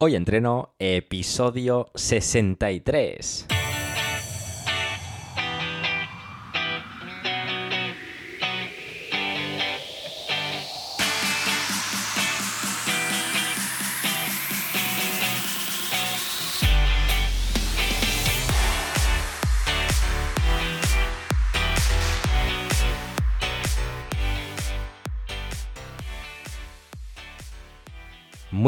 [0.00, 3.57] Hoy entreno episodio 63.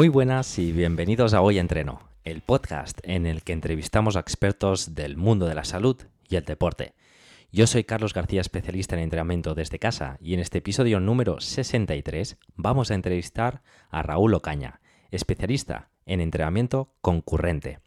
[0.01, 4.95] Muy buenas y bienvenidos a Hoy Entreno, el podcast en el que entrevistamos a expertos
[4.95, 5.95] del mundo de la salud
[6.27, 6.95] y el deporte.
[7.51, 12.37] Yo soy Carlos García, especialista en entrenamiento desde casa, y en este episodio número 63
[12.55, 14.81] vamos a entrevistar a Raúl Ocaña,
[15.11, 17.77] especialista en entrenamiento concurrente.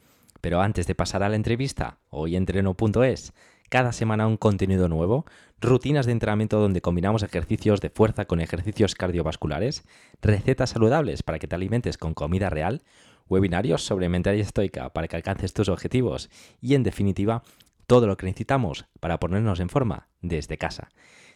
[0.40, 3.32] Pero antes de pasar a la entrevista, hoyentreno.es,
[3.68, 5.26] cada semana un contenido nuevo,
[5.60, 9.84] rutinas de entrenamiento donde combinamos ejercicios de fuerza con ejercicios cardiovasculares,
[10.22, 12.82] recetas saludables para que te alimentes con comida real,
[13.28, 17.42] webinarios sobre mentalidad estoica para que alcances tus objetivos y en definitiva
[17.86, 20.90] todo lo que necesitamos para ponernos en forma desde casa.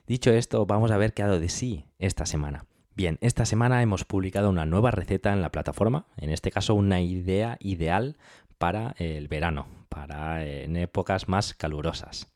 [0.07, 2.65] Dicho esto, vamos a ver qué ha dado de sí esta semana.
[2.95, 7.01] Bien, esta semana hemos publicado una nueva receta en la plataforma, en este caso una
[7.01, 8.17] idea ideal
[8.59, 12.29] para el verano, para en épocas más calurosas.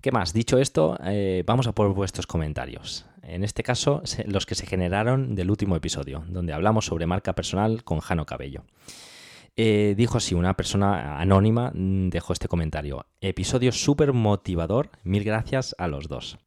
[0.00, 0.32] ¿Qué más?
[0.32, 3.06] Dicho esto, eh, vamos a por vuestros comentarios.
[3.22, 7.84] En este caso, los que se generaron del último episodio, donde hablamos sobre marca personal
[7.84, 8.64] con Jano Cabello.
[9.54, 13.06] Eh, dijo así, una persona anónima mm, dejó este comentario.
[13.20, 16.38] Episodio súper motivador, mil gracias a los dos.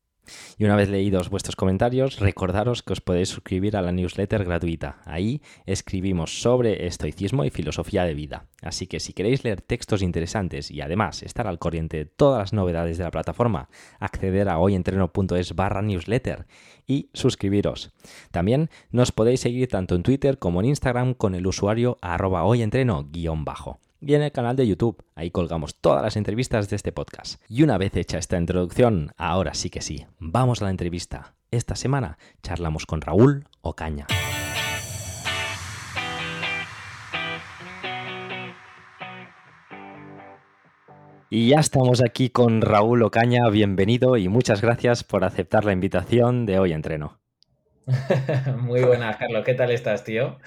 [0.58, 4.98] Y una vez leídos vuestros comentarios, recordaros que os podéis suscribir a la newsletter gratuita.
[5.06, 8.46] Ahí escribimos sobre estoicismo y filosofía de vida.
[8.62, 12.54] Así que si queréis leer textos interesantes y además estar al corriente de todas las
[12.54, 16.46] novedades de la plataforma, acceder a hoyentreno.es barra newsletter
[16.88, 17.92] y suscribiros.
[18.32, 23.80] También nos podéis seguir tanto en Twitter como en Instagram con el usuario arroba hoyentreno-bajo
[24.00, 25.04] y el canal de YouTube.
[25.16, 27.42] Ahí colgamos todas las entrevistas de este podcast.
[27.48, 31.36] Y una vez hecha esta introducción, ahora sí que sí, vamos a la entrevista.
[31.52, 34.08] Esta semana charlamos con Raúl Ocaña.
[41.30, 46.46] Y ya estamos aquí con Raúl Ocaña, bienvenido y muchas gracias por aceptar la invitación
[46.46, 47.20] de hoy entreno.
[48.62, 49.44] Muy buenas, Carlos.
[49.44, 50.38] ¿Qué tal estás, tío?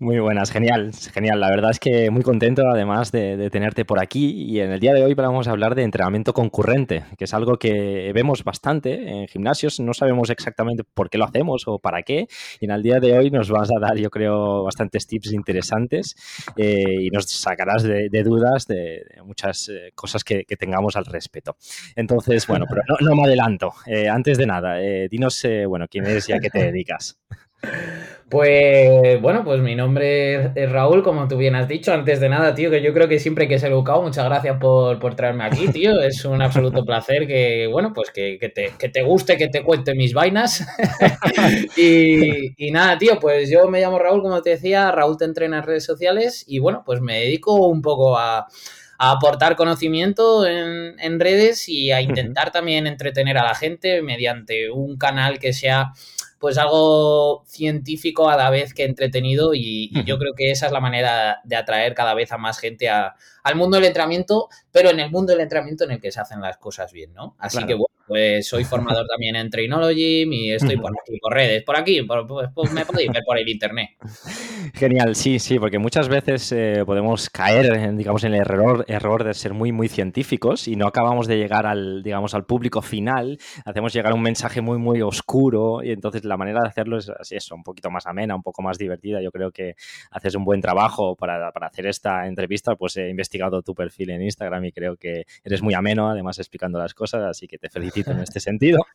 [0.00, 1.40] Muy buenas, genial, genial.
[1.40, 4.94] La verdad es que muy contento además de, tenerte por aquí y en el día
[4.94, 9.26] de hoy vamos a hablar de entrenamiento concurrente, que es algo que vemos bastante en
[9.26, 12.28] gimnasios, no sabemos exactamente por qué lo hacemos o para qué
[12.60, 16.14] y en el día de hoy nos vas a dar yo creo bastantes tips interesantes
[16.56, 21.56] eh, y nos sacarás de, dudas de, muchas eh, cosas que, tengamos al respecto.
[21.96, 23.74] Entonces, bueno, pero no, me adelanto.
[23.86, 24.76] Eh, antes de nada,
[25.08, 27.18] dinos, bueno, quién eres y a qué te dedicas.
[28.28, 31.94] Pues bueno, pues mi nombre es Raúl, como tú bien has dicho.
[31.94, 34.02] Antes de nada, tío, que yo creo que siempre que ser educado.
[34.02, 35.98] Muchas gracias por, traerme aquí, tío.
[36.02, 40.66] Es un absoluto placer que, bueno, pues que, te, guste, que te cuente mis vainas.
[41.76, 44.90] y, nada, tío, pues yo me llamo Raúl, como te decía.
[44.90, 48.46] Raúl te entrena en redes sociales y bueno, pues me dedico un poco a
[48.98, 54.98] aportar conocimiento en, en, redes y a intentar también entretener a la gente mediante un
[54.98, 55.92] canal que sea
[56.38, 60.80] pues algo científico a la vez que entretenido y, yo creo que esa es la
[60.80, 65.10] manera de atraer cada vez a más gente al mundo del entrenamiento, pero en el
[65.10, 67.36] mundo del entrenamiento en el que se hacen las cosas bien, ¿no?
[67.38, 71.62] Así que bueno, pues soy formador también en Trainology y estoy por aquí, por redes,
[71.62, 73.90] por aquí, pues, pues, me podéis ver por el internet.
[74.74, 79.34] Genial, sí, sí, porque muchas veces eh, podemos caer, digamos, en el error, error de
[79.34, 83.92] ser muy, muy científicos y no acabamos de llegar al, digamos, al público final, hacemos
[83.92, 87.54] llegar un mensaje muy, muy oscuro y entonces la manera de hacerlo es así, eso,
[87.54, 89.20] un poquito más amena, un poco más divertida.
[89.20, 89.74] Yo creo que
[90.10, 94.22] haces un buen trabajo para, para hacer esta entrevista, pues he investigado tu perfil en
[94.22, 97.97] Instagram y creo que eres muy ameno, además explicando las cosas, así que te felicito
[98.06, 98.78] en este sentido.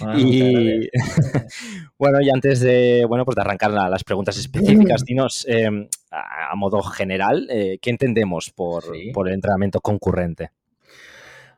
[0.00, 0.88] Ah, y
[1.98, 6.80] bueno, y antes de, bueno, pues de arrancar las preguntas específicas, dinos em, a, modo
[6.82, 10.50] general, eh, ¿qué entendemos por, por el entrenamiento concurrente?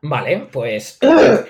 [0.01, 0.97] Vale, pues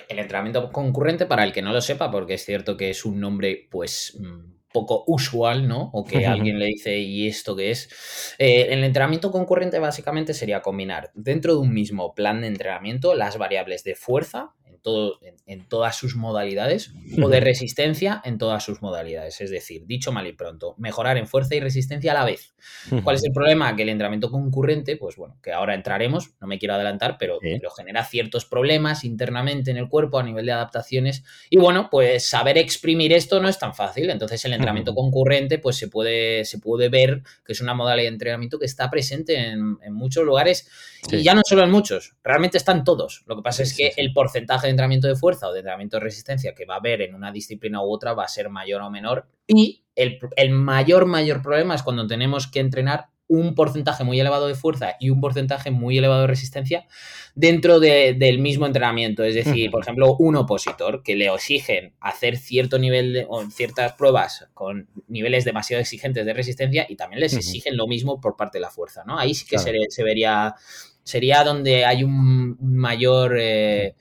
[0.10, 3.22] el entrenamiento concurrente, para el que no lo sepa, porque es cierto que es un
[3.22, 5.90] nombre, pues mm, poco usual, ¿no?
[5.94, 8.36] O que alguien le dice, ¿y esto qué es?
[8.38, 13.38] Eh, el entrenamiento concurrente básicamente sería combinar dentro de un mismo plan de entrenamiento las
[13.38, 19.42] variables de fuerza, todo, en, todas sus modalidades o de resistencia en todas sus modalidades.
[19.42, 22.54] Es decir, dicho mal y pronto, mejorar en fuerza y resistencia a la vez.
[23.04, 23.76] ¿Cuál es el problema?
[23.76, 27.72] Que el entrenamiento concurrente, pues bueno, que ahora entraremos, no me quiero adelantar, pero, lo
[27.72, 31.24] genera ciertos problemas internamente en el cuerpo a nivel de adaptaciones.
[31.50, 34.10] Y bueno, pues saber exprimir esto no es tan fácil.
[34.10, 38.14] Entonces el entrenamiento concurrente, pues se puede, se puede ver que es una modalidad de
[38.14, 40.70] entrenamiento que está presente en, muchos lugares.
[41.12, 43.24] Y ya no solo en muchos, realmente están todos.
[43.26, 46.04] Lo que pasa es que el porcentaje de entrenamiento de fuerza o de entrenamiento de
[46.04, 48.90] resistencia que va a haber en una disciplina u otra va a ser mayor o
[48.90, 49.28] menor.
[49.48, 54.48] Y el, el mayor, mayor problema es cuando tenemos que entrenar un porcentaje muy elevado
[54.48, 56.86] de fuerza y un porcentaje muy elevado de resistencia
[57.34, 59.24] dentro del mismo entrenamiento.
[59.24, 63.94] Es decir, por ejemplo, un opositor que le exigen hacer cierto nivel de, o ciertas
[63.94, 68.58] pruebas con niveles demasiado exigentes de resistencia y también les exigen lo mismo por parte
[68.58, 69.18] de la fuerza, ¿no?
[69.18, 70.54] Ahí sí que se, vería,
[71.04, 73.38] sería donde hay un mayor...
[73.40, 73.96] Eh,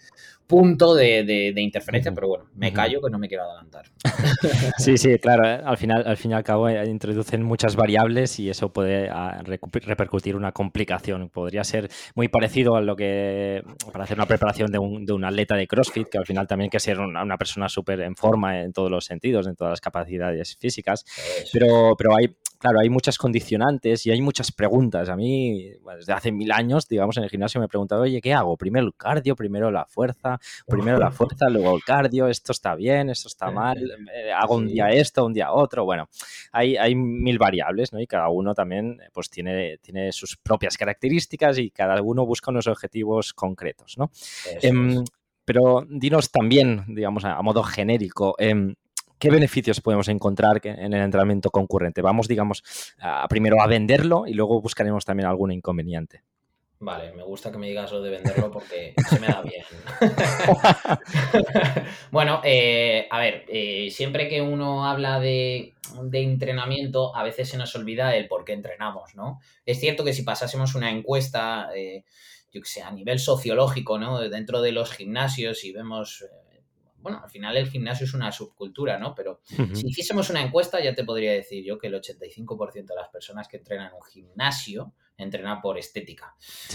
[0.51, 3.87] punto de, interferencia, pero bueno, me callo que no me quiero adelantar.
[4.79, 8.39] Sí, sí, claro, eh, al final, al fin y al cabo eh, introducen muchas variables
[8.41, 11.29] y eso puede ah, repercutir una complicación.
[11.29, 13.63] Podría ser muy parecido a lo que
[13.93, 16.99] para hacer una preparación de un, atleta de CrossFit, que al final también que ser
[16.99, 21.05] una, persona súper en forma en todos los sentidos, en todas las capacidades físicas,
[21.53, 25.09] pero, pero hay claro, hay muchas condicionantes y hay muchas preguntas.
[25.09, 28.35] A mí, desde hace mil años, digamos, en el gimnasio me he preguntado, oye, ¿qué
[28.35, 28.57] hago?
[28.59, 33.09] Primero el cardio, primero la fuerza, primero la fuerza, luego el cardio, esto está bien,
[33.09, 33.79] esto está mal,
[34.15, 35.87] eh, hago un día esto, un día otro.
[35.87, 36.09] Bueno,
[36.53, 38.01] hay, hay mil variables, ¿no?
[38.01, 42.67] Y cada uno también, pues, tiene, tiene sus propias características y cada uno busca unos
[42.67, 44.11] objetivos concretos, ¿no?
[44.61, 45.03] Em,
[45.47, 48.75] pero dinos también, digamos, a, modo genérico, em,
[49.21, 52.03] ¿qué beneficios podemos encontrar en el entrenamiento concurrente?
[52.03, 52.65] Vamos, digamos,
[53.29, 56.23] primero a venderlo y luego buscaremos también algún inconveniente.
[56.83, 59.67] Vale, me gusta que me digas lo de venderlo porque se me da bien.
[62.11, 65.75] bueno, eh, a ver, eh, siempre que uno habla de,
[66.11, 69.41] entrenamiento, a veces se nos olvida el por qué entrenamos, ¿no?
[69.67, 72.05] Es cierto que si pasásemos una encuesta, eh,
[72.51, 74.19] yo que sé, a nivel sociológico, ¿no?
[74.19, 76.25] Dentro de los gimnasios y vemos
[77.03, 79.15] bueno, al final el gimnasio es una subcultura, ¿no?
[79.15, 83.09] Pero si hiciésemos una encuesta, ya te podría decir yo que el 85% de las
[83.09, 86.35] personas que entrenan en un gimnasio entrenan por estética.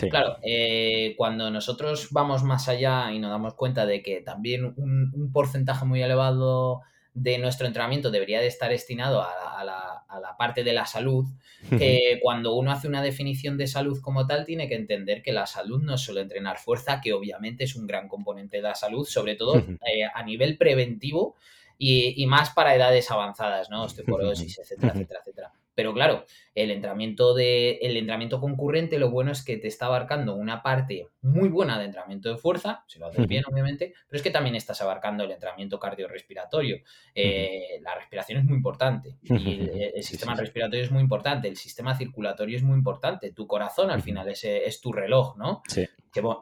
[0.10, 5.32] Claro, eh, cuando nosotros vamos más allá y nos damos cuenta de que también un
[5.34, 6.82] porcentaje muy elevado
[7.16, 11.26] de nuestro entrenamiento debería de estar destinado a la, parte de la salud,
[11.70, 15.48] que cuando uno hace una definición de salud como tal, tiene que entender que la
[15.48, 19.06] salud no es solo entrenar fuerza, que obviamente es un gran componente de la salud,
[19.08, 21.36] sobre todo eh, a nivel preventivo
[21.78, 23.84] y, y, más para edades avanzadas, ¿no?
[23.84, 25.54] Osteoporosis, etcétera, etcétera, etcétera.
[25.76, 26.26] Pero claro,
[26.56, 31.10] el entrenamiento, de, el entrenamiento concurrente lo bueno es que te está abarcando una parte
[31.22, 34.56] muy buena de entrenamiento de fuerza, si lo haces bien obviamente, pero es que también
[34.56, 36.78] estás abarcando el entrenamiento cardiorrespiratorio.
[37.14, 41.96] Eh, la respiración es muy importante y el, sistema respiratorio es muy importante, el sistema
[41.96, 45.62] circulatorio es muy importante, tu corazón al final es, es tu reloj, ¿no?
[45.68, 45.86] Sí.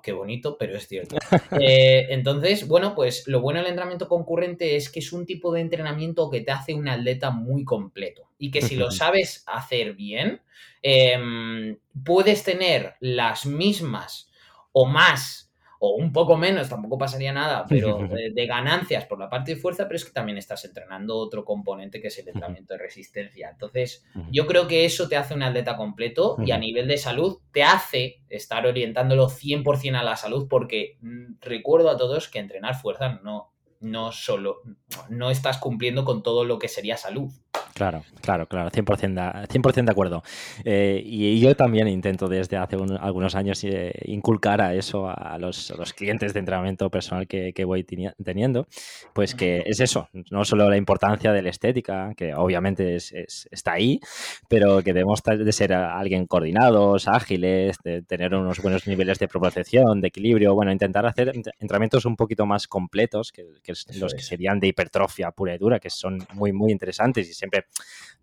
[0.03, 1.15] Qué, bonito, pero es cierto.
[1.59, 5.61] Eh, entonces, bueno, pues lo bueno del entrenamiento concurrente es que es un tipo de
[5.61, 10.41] entrenamiento que te hace un atleta muy completo y que si lo sabes hacer bien,
[10.81, 14.29] em, puedes tener las mismas
[14.71, 15.43] o más
[15.85, 19.83] o un poco menos, tampoco pasaría nada, pero de, ganancias por la parte de fuerza,
[19.83, 23.49] pero es que también estás entrenando otro componente que es el entrenamiento de resistencia.
[23.49, 27.39] Entonces, yo creo que eso te hace un atleta completo y a nivel de salud
[27.51, 32.75] te hace estar orientándolo 100% a la salud, porque mm, recuerdo a todos que entrenar
[32.75, 34.61] fuerza no, no solo,
[35.09, 37.29] no estás cumpliendo con todo lo que sería salud.
[37.73, 40.23] Claro, claro, claro, 100%, 100 de acuerdo.
[40.63, 45.73] Eh, y yo también intento desde hace algunos años eh, inculcar a eso a los,
[45.95, 48.67] clientes de entrenamiento personal que, voy teniendo,
[49.13, 53.11] pues que es eso, no solo la importancia de la estética, que obviamente es,
[53.49, 53.99] está ahí,
[54.47, 59.99] pero que debemos de ser alguien coordinados, ágiles, de tener unos buenos niveles de propulsión,
[59.99, 64.59] de equilibrio, bueno, intentar hacer entrenamientos un poquito más completos, que, que los que serían
[64.59, 67.65] de hipertrofia pura y dura, que son muy, muy interesantes y siempre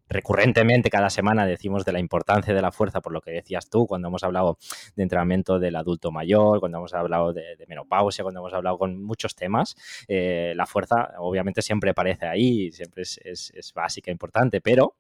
[0.09, 3.87] recurrentemente cada semana decimos de la importancia de la fuerza, por lo que decías tú,
[3.87, 4.59] cuando hemos hablado
[4.97, 9.37] de entrenamiento del adulto mayor, cuando hemos hablado de, menopausia, cuando hemos hablado con muchos
[9.37, 9.77] temas,
[10.09, 14.97] eh, la fuerza obviamente siempre aparece ahí, siempre es, es, básica, importante, pero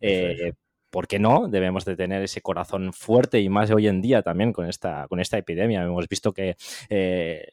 [0.00, 0.54] eh,
[0.94, 1.48] ¿por qué no?
[1.48, 5.18] Debemos de tener ese corazón fuerte y más hoy en día también con esta, con
[5.18, 5.82] esta epidemia.
[5.82, 6.54] Hemos visto que
[6.88, 7.48] eh,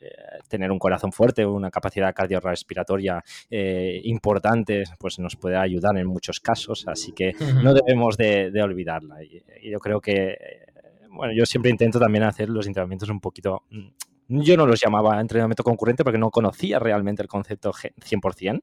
[0.47, 6.39] tener un corazón fuerte, una capacidad cardiorrespiratoria eh, importante, pues nos puede ayudar en muchos
[6.39, 7.33] casos, así que
[7.63, 9.23] no debemos de, olvidarla.
[9.23, 10.37] y, yo creo que,
[11.09, 13.87] bueno, yo siempre intento también hacer los entrenamientos un poquito mm,
[14.31, 18.61] yo no los llamaba entrenamiento concurrente porque no conocía realmente el concepto 100%.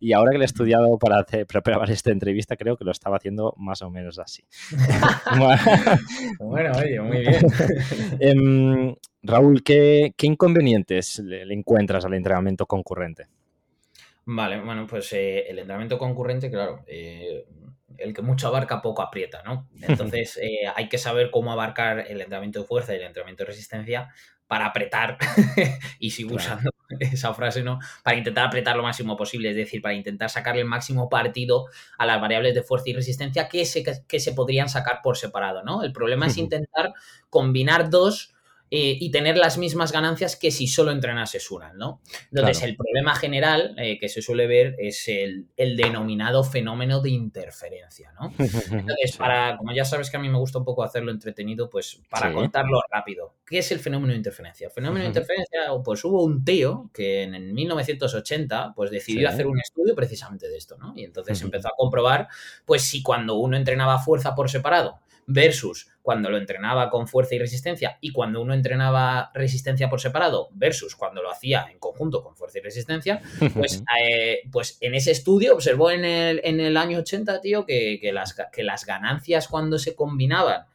[0.00, 3.54] Y ahora que lo he estudiado para preparar esta entrevista, creo que lo estaba haciendo
[3.56, 4.44] más o menos así.
[6.40, 7.46] bueno, oye, muy bien.
[8.20, 13.26] Em, Raúl, ¿qué, inconvenientes le, encuentras al entrenamiento concurrente?
[14.24, 17.44] Vale, bueno, pues eh, el entrenamiento concurrente, claro, eh,
[17.98, 19.68] el que mucho abarca poco aprieta, ¿no?
[19.82, 23.48] Entonces eh, hay que saber cómo abarcar el entrenamiento de fuerza y el entrenamiento de
[23.48, 24.12] resistencia
[24.52, 25.16] para apretar,
[25.98, 27.78] y sigo usando esa frase, ¿no?
[28.02, 32.04] Para intentar apretar lo máximo posible, es decir, para intentar sacarle el máximo partido a
[32.04, 35.82] las variables de fuerza y resistencia que se, que se podrían sacar por separado, ¿no?
[35.82, 36.92] El problema es intentar
[37.30, 38.34] combinar dos
[38.74, 42.00] eh, y tener las mismas ganancias que si solo entrenases una, ¿no?
[42.30, 48.14] Entonces, el problema general eh, que se suele ver es el, denominado fenómeno de interferencia,
[48.18, 48.32] ¿no?
[48.38, 52.00] Entonces, para, como ya sabes que a mí me gusta un poco hacerlo entretenido, pues
[52.08, 54.68] para contarlo rápido, ¿qué es el fenómeno de interferencia?
[54.68, 59.48] El fenómeno de interferencia, pues hubo un tío que en el 1980, pues decidió hacer
[59.48, 60.94] un estudio precisamente de esto, ¿no?
[60.96, 62.28] Y entonces empezó a comprobar,
[62.64, 67.38] pues si cuando uno entrenaba fuerza por separado, versus cuando lo entrenaba con fuerza y
[67.38, 72.36] resistencia y cuando uno entrenaba resistencia por separado versus cuando lo hacía en conjunto con
[72.36, 73.22] fuerza y resistencia,
[73.54, 77.98] pues, eh, pues en ese estudio observó en el, en el año 80, tío, que,
[78.12, 80.66] las, que las ganancias cuando se combinaban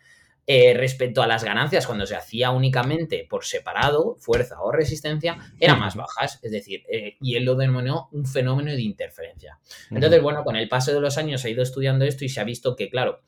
[0.50, 5.77] eh, respecto a las ganancias cuando se hacía únicamente por separado, fuerza o resistencia, eran
[5.77, 6.39] más bajas.
[6.42, 9.60] Es decir, eh, y él lo denominó un fenómeno de interferencia.
[9.92, 12.39] Entonces, bueno, con el paso de los años se ha ido estudiando esto y se
[12.39, 13.20] ha visto que, claro,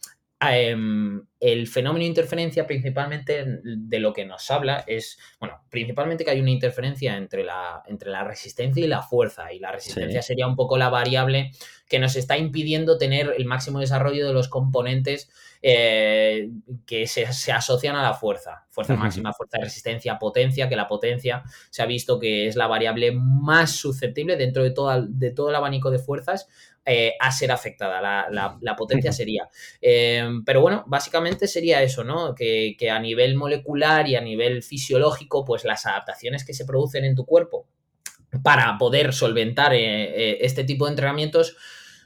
[0.42, 6.32] Em, el fenómeno de interferencia principalmente de lo que nos habla es, bueno, principalmente que
[6.32, 10.48] hay una interferencia entre la, entre la resistencia y la fuerza, y la resistencia sería
[10.48, 11.52] un poco la variable
[11.88, 15.30] que nos está impidiendo tener el máximo desarrollo de los componentes
[15.62, 16.50] eh,
[16.86, 18.66] que se, asocian a la fuerza.
[18.70, 22.68] Fuerza máxima, fuerza de resistencia, potencia, que la potencia se ha visto que es la
[22.68, 24.74] variable más susceptible dentro de,
[25.10, 26.48] de todo el abanico de fuerzas
[26.92, 28.02] eh, a ser afectada.
[28.32, 29.48] La, potencia sería.
[29.80, 32.36] Eh, pero bueno, básicamente sería eso, ¿no?
[32.36, 37.16] Que, a nivel molecular y a nivel fisiológico, pues las adaptaciones que se producen en
[37.16, 37.68] tu cuerpo
[38.44, 41.56] para poder solventar este tipo de entrenamientos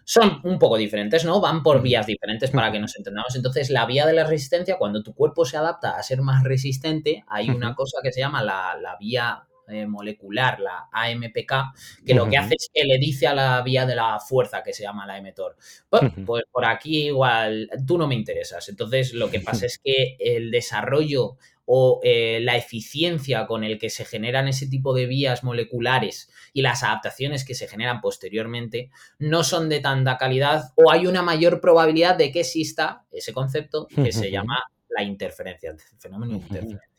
[0.06, 1.40] son un poco diferentes, ¿no?
[1.40, 3.36] Van por vías diferentes para que nos entendamos.
[3.36, 7.24] Entonces, la vía de la resistencia, cuando tu cuerpo se adapta a ser más resistente,
[7.28, 12.38] hay una cosa que se llama la, vía eh, molecular, la AMPK, que lo que
[12.38, 15.22] hace es que le dice a la vía de la fuerza que se llama la
[15.22, 15.56] mTOR,
[15.90, 18.68] pues, pues, por aquí igual tú no me interesas.
[18.70, 23.90] Entonces, lo que pasa es que el desarrollo o eh, la eficiencia con el que
[23.90, 29.44] se generan ese tipo de vías moleculares y las adaptaciones que se generan posteriormente no
[29.44, 34.12] son de tanta calidad o hay una mayor probabilidad de que exista ese concepto que
[34.12, 36.90] se llama la interferencia, el fenómeno de interferencia.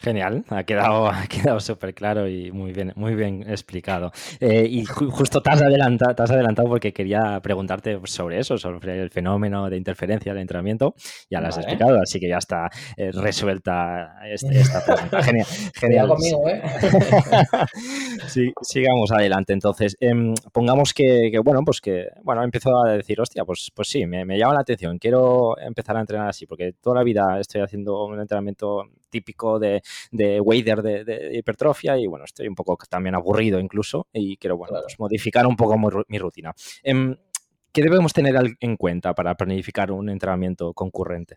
[0.00, 4.12] Genial, ha quedado, ha quedado súper claro y muy bien, muy bien explicado.
[4.38, 9.02] Eh, y justo te has, adelantado, te has adelantado porque quería preguntarte sobre eso, sobre
[9.02, 10.94] el fenómeno de interferencia del entrenamiento.
[11.28, 15.20] Ya lo has explicado, así que ya está eh, resuelta este, esta pregunta.
[15.20, 15.46] Genial.
[15.74, 16.08] genial.
[16.08, 16.62] Conmigo, ¿eh?
[18.28, 19.52] sí, sigamos adelante.
[19.52, 24.06] Entonces, em, pongamos que, bueno, pues que, bueno, empiezo a decir, hostia, pues, pues sí,
[24.06, 27.62] me, me llama la atención, quiero empezar a entrenar así, porque toda la vida estoy
[27.62, 33.14] haciendo un entrenamiento típico de, de wader de, hipertrofia y bueno, estoy un poco también
[33.14, 35.76] aburrido incluso y quiero bueno, pues modificar un poco
[36.08, 36.54] mi, rutina.
[36.82, 37.16] Em,
[37.72, 41.36] ¿Qué debemos tener en cuenta para planificar un entrenamiento concurrente?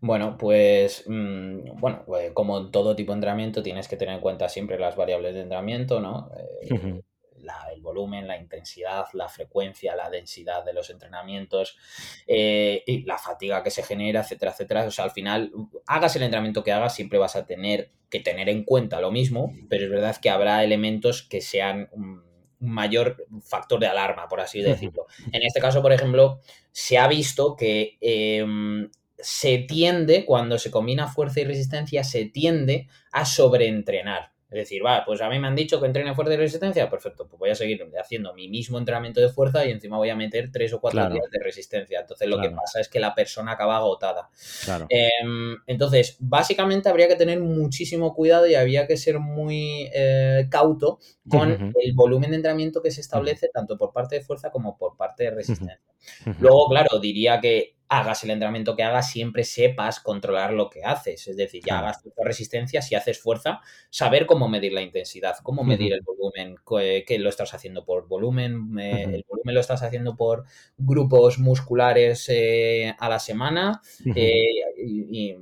[0.00, 4.48] Bueno, pues mm, bueno, pues, como todo tipo de entrenamiento tienes que tener en cuenta
[4.48, 6.30] siempre las variables de entrenamiento, ¿no?
[6.62, 7.02] Eh,
[7.72, 11.76] el volumen, la intensidad, la frecuencia, la densidad de los entrenamientos,
[12.26, 14.84] eh, y la fatiga que se genera, etcétera, etcétera.
[14.84, 15.52] O sea, al final,
[15.86, 19.52] hagas el entrenamiento que hagas, siempre vas a tener que tener en cuenta lo mismo,
[19.68, 22.26] pero es verdad que habrá elementos que sean un
[22.60, 25.06] mayor factor de alarma, por así decirlo.
[25.32, 26.40] En este caso, por ejemplo,
[26.72, 32.88] se ha visto que em, se tiende, cuando se combina fuerza y resistencia, se tiende
[33.12, 34.32] a sobreentrenar.
[34.50, 37.26] Es decir, va, pues a mí me han dicho que entrene fuerza y resistencia, perfecto,
[37.28, 40.50] pues voy a seguir haciendo mi mismo entrenamiento de fuerza y encima voy a meter
[40.50, 42.00] tres o cuatro días de resistencia.
[42.00, 44.30] Entonces lo que pasa es que la persona acaba agotada.
[44.88, 50.98] Em, entonces, básicamente habría que tener muchísimo cuidado y habría que ser muy eh, cauto
[51.28, 54.96] con el volumen de entrenamiento que se establece tanto por parte de fuerza como por
[54.96, 55.80] parte de resistencia.
[56.40, 61.26] Luego, claro, diría que hagas el entrenamiento que hagas, siempre sepas controlar lo que haces.
[61.26, 65.64] Es decir, ya hagas tu resistencia, si haces fuerza, saber cómo medir la intensidad, cómo
[65.64, 66.56] medir el volumen,
[67.06, 70.44] que lo estás haciendo por volumen, eh, el volumen lo estás haciendo por
[70.76, 73.80] grupos musculares eh, a la semana
[74.14, 74.42] eh,
[74.76, 75.36] y,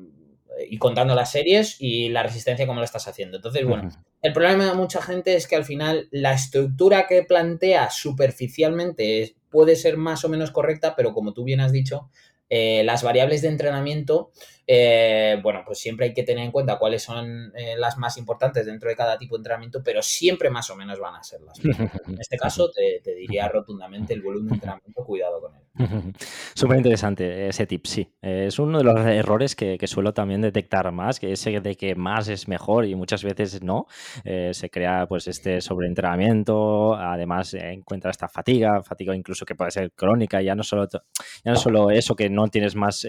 [0.78, 3.36] contando las series y la resistencia cómo lo estás haciendo.
[3.36, 3.90] Entonces, bueno,
[4.22, 9.76] el problema de mucha gente es que al final la estructura que plantea superficialmente puede
[9.76, 12.10] ser más o menos correcta, pero como tú bien has dicho,
[12.48, 14.30] eh, las variables de entrenamiento
[14.66, 18.66] eh, bueno, pues siempre hay que tener en cuenta cuáles son eh, las más importantes
[18.66, 21.58] dentro de cada tipo de entrenamiento, pero siempre más o menos van a ser las
[21.64, 21.90] mismas.
[22.06, 25.62] En este caso, te, diría rotundamente el volumen de entrenamiento, cuidado con él.
[26.54, 28.12] Súper interesante ese tip, sí.
[28.20, 32.28] Es uno de los errores que, suelo también detectar más, que ese de que más
[32.28, 33.86] es mejor y muchas veces no.
[34.24, 39.92] Eh, se crea pues este sobreentrenamiento, además encuentra esta fatiga, fatiga incluso que puede ser
[39.92, 43.06] crónica, ya no solo, ya no solo eso, que no tienes más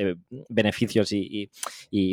[0.50, 1.47] beneficios y y,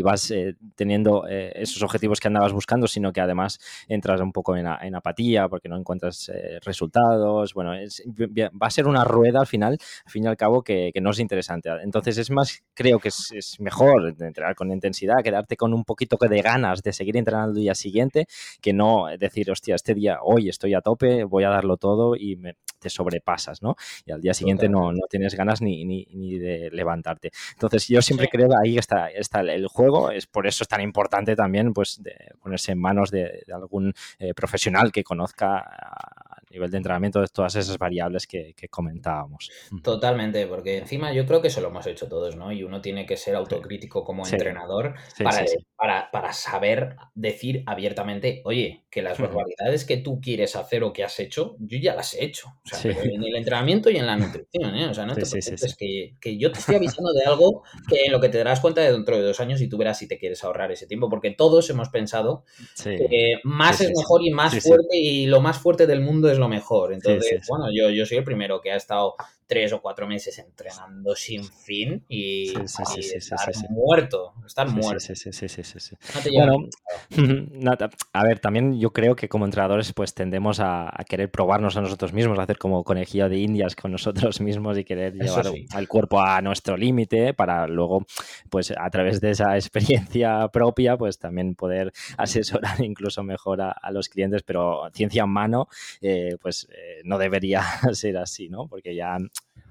[0.02, 4.56] vas eh, teniendo eh, esos objetivos que andabas buscando, sino que además entras un poco
[4.56, 7.54] en, apatía porque no encuentras eh, resultados.
[7.54, 11.10] Bueno, va a ser una rueda al final, al fin y al cabo, que, no
[11.10, 11.70] es interesante.
[11.82, 16.40] Entonces es más, creo que es, mejor entrenar con intensidad, quedarte con un poquito de
[16.40, 18.26] ganas de seguir entrenando el día siguiente,
[18.60, 22.36] que no decir, hostia, este día, hoy estoy a tope, voy a darlo todo y
[22.36, 23.76] me, te sobrepasas, ¿no?
[24.04, 27.30] Y al día siguiente no, no, tienes ganas ni, ni, de levantarte.
[27.52, 30.82] Entonces yo siempre creo que ahí está, está el juego, es por eso es tan
[30.82, 36.23] importante también pues de ponerse en manos de, algún eh, profesional que conozca a
[36.54, 39.50] nivel de entrenamiento de todas esas variables que, comentábamos.
[39.82, 42.50] Totalmente, porque encima yo creo que eso lo hemos hecho todos, ¿no?
[42.50, 45.44] Y uno tiene que ser autocrítico como entrenador para,
[45.76, 51.04] para, para, saber decir abiertamente, oye, que las barbaridades que tú quieres hacer o que
[51.04, 52.48] has hecho, yo ya las he hecho.
[52.64, 54.88] O sea, en el entrenamiento y en la nutrición, ¿eh?
[54.88, 58.12] O sea, no te preocupes que, que, yo te estoy avisando de algo que en
[58.12, 60.18] lo que te darás cuenta de dentro de dos años y tú verás si te
[60.18, 62.44] quieres ahorrar ese tiempo, porque todos hemos pensado
[62.82, 66.43] que más es mejor y más fuerte y lo más fuerte del mundo es lo
[66.48, 66.92] mejor.
[66.92, 69.14] Entonces, bueno, yo, yo soy el primero que ha estado
[69.46, 75.00] tres o cuatro meses entrenando sin fin y, estar muerto, estar muerto.
[75.00, 75.96] Sí, sí, sí,
[76.34, 76.68] bueno,
[78.12, 82.12] a ver, también yo creo que como entrenadores pues tendemos a, querer probarnos a nosotros
[82.12, 86.20] mismos, a hacer como conejillo de indias con nosotros mismos y querer llevar al cuerpo
[86.20, 88.06] a nuestro límite para luego
[88.48, 94.08] pues a través de esa experiencia propia pues también poder asesorar incluso mejor a, los
[94.08, 95.68] clientes, pero ciencia en mano
[96.00, 97.62] eh, pues eh, no debería
[97.92, 98.68] ser así, ¿no?
[98.68, 99.18] Porque ya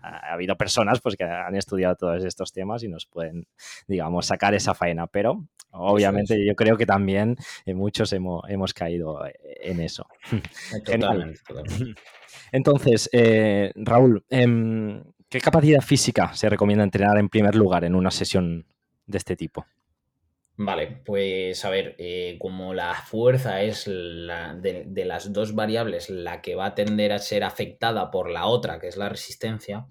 [0.01, 3.48] ha habido personas pues, que han estudiado todos estos temas y nos pueden,
[3.88, 9.25] digamos, sacar esa faena, pero obviamente yo creo que también eh, muchos hemos, hemos, caído
[9.25, 10.07] eh, en eso.
[10.85, 11.39] Totalmente,
[12.51, 13.09] Entonces,
[13.75, 18.66] Raúl, em, ¿qué capacidad física se recomienda entrenar en primer lugar en una sesión
[19.05, 19.66] de este tipo?
[20.55, 26.42] Vale, pues a ver, eh, como la fuerza es la de, las dos variables la
[26.42, 29.87] que va a tender a ser afectada por la otra, que es la resistencia,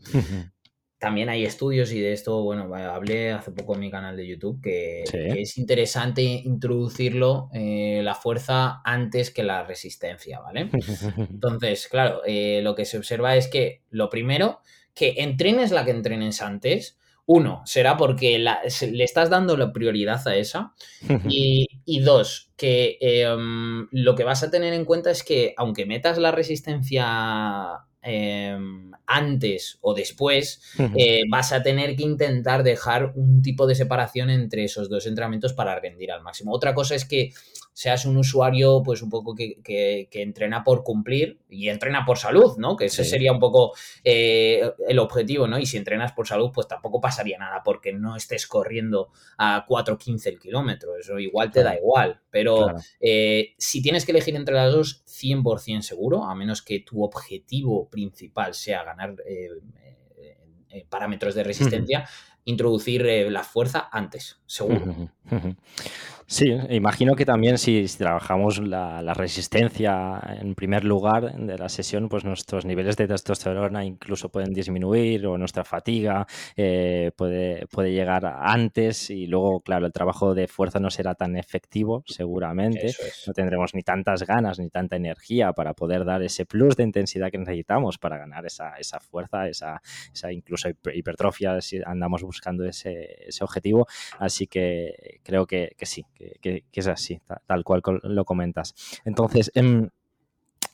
[1.02, 4.60] también hay estudios y de esto, bueno, hablé hace poco en mi canal de YouTube
[4.62, 10.70] que, es interesante introducirlo, eh, la fuerza antes que la resistencia, ¿vale?
[11.28, 14.60] Entonces, claro, eh, lo que se observa es que lo primero,
[14.94, 20.36] que entrenes la que entrenes antes, uno, será porque le estás dando la prioridad a
[20.36, 20.74] esa.
[21.84, 26.16] Y, dos, que em, lo que vas a tener en cuenta es que aunque metas
[26.16, 30.62] la resistencia em, antes o después,
[30.96, 35.52] eh, vas a tener que intentar dejar un tipo de separación entre esos dos entrenamientos
[35.52, 36.52] para rendir al máximo.
[36.52, 37.32] Otra cosa es que
[37.72, 42.76] seas un usuario, pues un poco que, entrena por cumplir y entrena por salud, ¿no?
[42.76, 43.72] Que ese sería un poco
[44.04, 45.58] eh, el objetivo, ¿no?
[45.58, 50.26] Y si entrenas por salud, pues tampoco pasaría nada porque no estés corriendo a 4.15
[50.26, 54.72] el kilómetro, eso igual te da igual, pero eh, si tienes que elegir entre las
[54.72, 62.08] dos, 100% seguro, a menos que tu objetivo principal sea ganar eh, parámetros de resistencia,
[62.44, 65.10] introducir la fuerza antes, seguro.
[66.32, 72.24] Sí, imagino que también si, trabajamos la, resistencia en primer lugar de la sesión, pues
[72.24, 76.26] nuestros niveles de testosterona incluso pueden disminuir o nuestra fatiga
[76.56, 81.36] eh, puede, puede llegar antes y luego, claro, el trabajo de fuerza no será tan
[81.36, 82.94] efectivo seguramente.
[83.26, 87.30] No tendremos ni tantas ganas ni tanta energía para poder dar ese plus de intensidad
[87.30, 92.31] que necesitamos para ganar esa, esa fuerza, esa, esa incluso hipertrofia si andamos buscando
[92.64, 93.86] ese, ese objetivo.
[94.18, 96.04] Así que creo que, que sí,
[96.40, 98.74] que, es así, tal, cual lo comentas.
[99.04, 99.88] Entonces, em,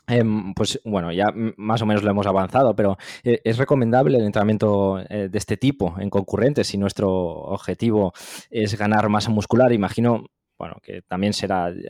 [0.06, 4.24] em, pues bueno, ya más o menos lo hemos avanzado, pero eh, ¿es recomendable el
[4.24, 8.12] entrenamiento eh, de este tipo en concurrentes si nuestro objetivo
[8.50, 9.72] es ganar masa muscular?
[9.72, 10.26] Imagino,
[10.58, 11.82] bueno, que también será eh,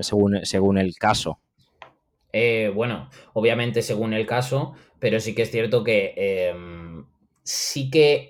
[0.00, 1.40] según, según el caso.
[2.74, 7.04] bueno, obviamente según el caso, pero sí que es cierto que em,
[7.48, 8.28] sí que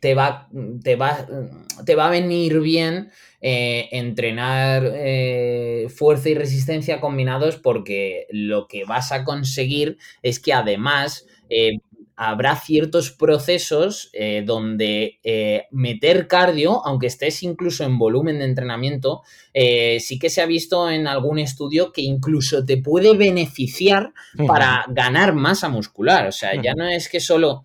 [0.00, 0.48] te va,
[0.82, 1.26] te va,
[1.86, 3.10] te va a venir bien
[3.40, 10.52] eh, entrenar eh, fuerza y resistencia combinados porque lo que vas a conseguir es que
[10.52, 11.78] además eh,
[12.16, 19.22] habrá ciertos procesos eh, donde eh, meter cardio, aunque estés incluso en volumen de entrenamiento,
[19.54, 24.12] eh, sí que se ha visto en algún estudio que incluso te puede beneficiar
[24.46, 26.26] para ganar masa muscular.
[26.26, 27.64] O sea, ya no es que solo...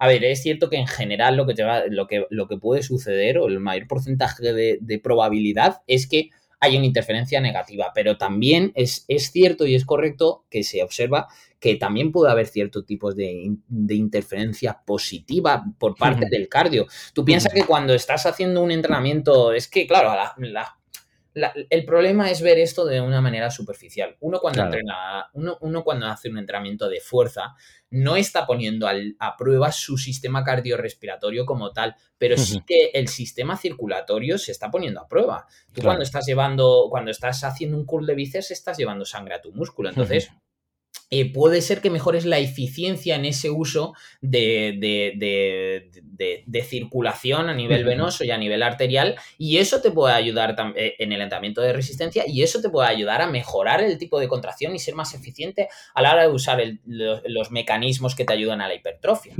[0.00, 2.56] A ver, es cierto que en general lo que, te va, lo que, lo que
[2.56, 7.92] puede suceder, o el mayor porcentaje de, de probabilidad, es que hay una interferencia negativa,
[7.94, 11.28] pero también es, es, cierto y es correcto que se observa
[11.60, 16.86] que también puede haber ciertos tipos de, de interferencia positiva por parte del cardio.
[17.12, 20.78] Tú piensas que cuando estás haciendo un entrenamiento, es que, claro, la, la
[21.70, 24.16] el problema es ver esto de una manera superficial.
[24.20, 27.54] Uno cuando entrena, uno, uno, cuando hace un entrenamiento de fuerza,
[27.90, 33.08] no está poniendo al, a prueba su sistema cardiorrespiratorio como tal, pero sí que el
[33.08, 35.46] sistema circulatorio se está poniendo a prueba.
[35.72, 39.40] Tú cuando estás llevando, cuando estás haciendo un curl de bíceps, estás llevando sangre a
[39.40, 39.88] tu músculo.
[39.90, 40.30] Entonces,
[41.10, 47.84] eh, puede ser que mejores la eficiencia en ese uso de, de, circulación a nivel
[47.84, 51.72] venoso y a nivel arterial y eso te puede ayudar eh, en el entrenamiento de
[51.72, 55.14] resistencia y eso te puede ayudar a mejorar el tipo de contracción y ser más
[55.14, 59.32] eficiente a la hora de usar los, mecanismos que te ayudan a la hipertrofia.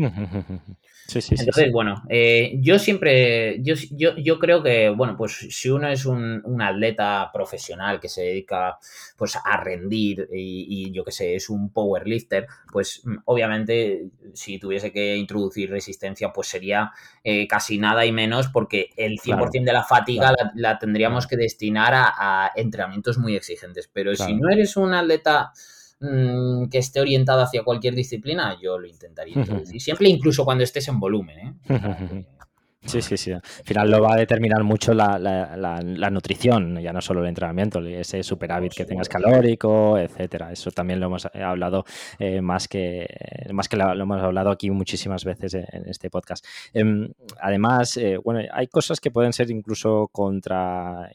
[1.09, 5.71] Sí, sí, Entonces, bueno, eh, yo siempre, yo, yo, yo, creo que, bueno, pues si
[5.71, 8.79] uno es un, un atleta profesional que se dedica
[9.17, 14.93] pues a rendir y, yo qué sé, es un powerlifter, pues mm, obviamente si tuviese
[14.93, 16.93] que introducir resistencia, pues sería
[17.25, 21.95] eh, casi nada y menos porque el 100% de la fatiga la, tendríamos que destinar
[21.95, 23.89] a, entrenamientos muy exigentes.
[23.91, 25.53] Pero si no eres un atleta
[26.01, 29.81] Mm, que esté orientado hacia cualquier disciplina, yo lo intentaría introducir.
[29.81, 31.39] Siempre, incluso cuando estés en volumen.
[31.69, 32.25] ¿eh?
[32.81, 33.33] Sí, sí, sí.
[33.33, 37.81] Al final lo va a determinar mucho la, la, nutrición, ya no solo el entrenamiento,
[37.81, 40.53] ese superávit que tengas calórico, etcétera.
[40.53, 41.85] Eso también lo hemos eh, hablado
[42.21, 43.07] eh, más que
[43.53, 46.47] más que lo, hemos hablado aquí muchísimas veces en, este podcast.
[46.73, 51.11] Em, además, bueno, hay cosas que pueden ser incluso contra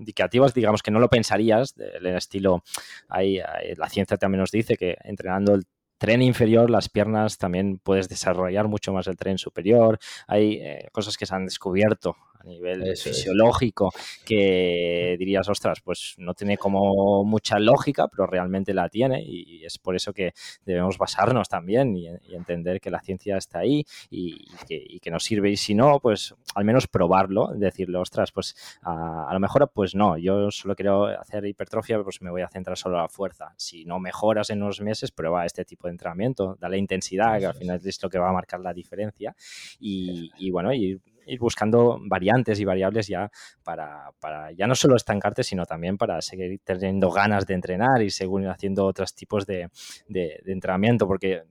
[0.00, 2.64] indicativas, digamos que no lo pensarías, del estilo,
[3.08, 3.40] hay,
[3.76, 5.64] la ciencia también nos dice que entrenando el
[6.00, 9.98] tren inferior, las piernas también puedes desarrollar mucho más el tren superior.
[10.26, 13.92] Hay eh, cosas que se han descubierto a nivel fisiológico
[14.24, 19.78] que dirías, ostras, pues no tiene como mucha lógica, pero realmente la tiene y es
[19.78, 20.32] por eso que
[20.64, 25.50] debemos basarnos también y, entender que la ciencia está ahí y, que, nos sirve.
[25.50, 30.16] Y si no, pues al menos probarlo, decirle, ostras, pues a, lo mejor pues no,
[30.16, 33.52] yo solo quiero hacer hipertrofia, pues me voy a centrar solo a la fuerza.
[33.56, 37.54] Si no mejoras en unos meses, prueba este tipo de entrenamiento, dale intensidad, que al
[37.54, 38.02] final es.
[38.02, 39.34] lo que va a marcar la diferencia
[39.78, 43.30] y, y bueno, y ir buscando variantes y variables ya
[43.62, 48.10] para, para, ya no solo estancarte, sino también para seguir teniendo ganas de entrenar y
[48.10, 49.68] seguir haciendo otros tipos de,
[50.08, 51.42] de, entrenamiento, porque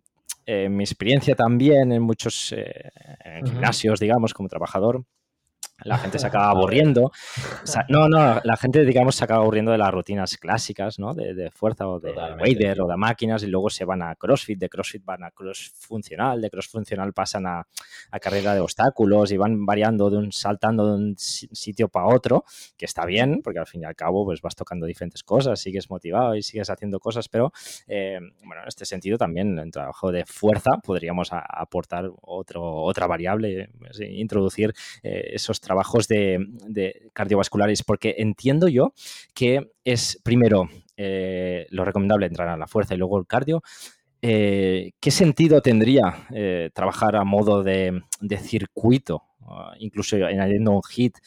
[0.46, 2.92] en eh, mi experiencia también en muchos eh,
[3.46, 5.04] gimnasios, digamos, como trabajador,
[5.84, 7.12] la gente se acaba aburriendo.
[7.90, 11.14] no, no, la gente, digamos, se acaba aburriendo de las rutinas clásicas, ¿no?
[11.14, 14.70] De, fuerza o de wader o de máquinas y luego se van a CrossFit, de
[14.70, 17.68] CrossFit van a Cross funcional, de Cross funcional pasan a,
[18.22, 22.44] carrera de obstáculos y van variando de un, saltando de un sitio para otro,
[22.78, 25.90] que está bien, porque al fin y al cabo, pues vas tocando diferentes cosas, sigues
[25.90, 27.52] motivado y sigues haciendo cosas, pero,
[27.88, 33.70] eh, bueno, en este sentido también en trabajo de fuerza podríamos aportar otro, otra variable,
[34.00, 38.92] introducir eh, esos trabajos de, cardiovasculares, porque entiendo yo
[39.36, 43.62] que es primero eh, lo recomendable entrar a la fuerza y luego el cardio.
[44.20, 48.02] Eh, ¿Qué sentido tendría eh, trabajar a modo de,
[48.42, 51.20] circuito, ah, incluso añadiendo un hit,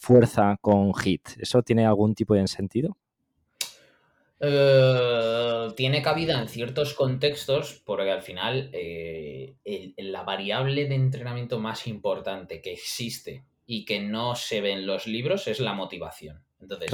[0.00, 1.28] fuerza con hit?
[1.38, 2.96] ¿Eso tiene algún tipo de sentido?
[4.38, 8.70] Tiene cabida en ciertos contextos porque al final
[9.96, 15.06] la variable de entrenamiento más importante que existe y que no se ve en los
[15.06, 16.46] libros es la motivación.
[16.60, 16.90] Entonces,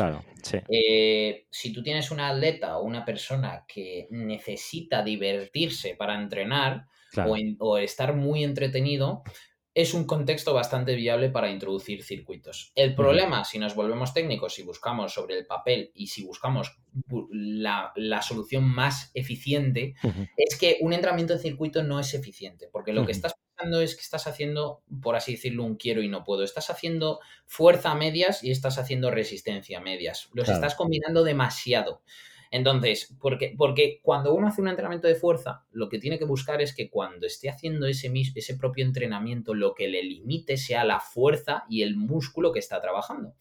[0.68, 7.36] eh, si tú tienes una atleta o una persona que necesita divertirse para entrenar o,
[7.58, 9.22] o, estar muy entretenido,
[9.74, 12.72] es un contexto bastante viable para introducir circuitos.
[12.74, 16.76] El problema, si nos volvemos técnicos, si buscamos sobre el papel y si buscamos
[17.30, 19.94] la, solución más eficiente,
[20.36, 23.94] es que un entrenamiento de circuito no es eficiente, porque lo que estás pensando es
[23.94, 26.44] que estás haciendo, por así decirlo, un quiero y no puedo.
[26.44, 30.28] Estás haciendo fuerza a medias y estás haciendo resistencia a medias.
[30.34, 32.02] Los estás combinando demasiado.
[32.52, 36.60] Entonces, porque, porque cuando uno hace un entrenamiento de fuerza, lo que tiene que buscar
[36.60, 41.00] es que cuando esté haciendo ese, ese propio entrenamiento, lo que le limite sea la
[41.00, 43.32] fuerza y el músculo que está trabajando.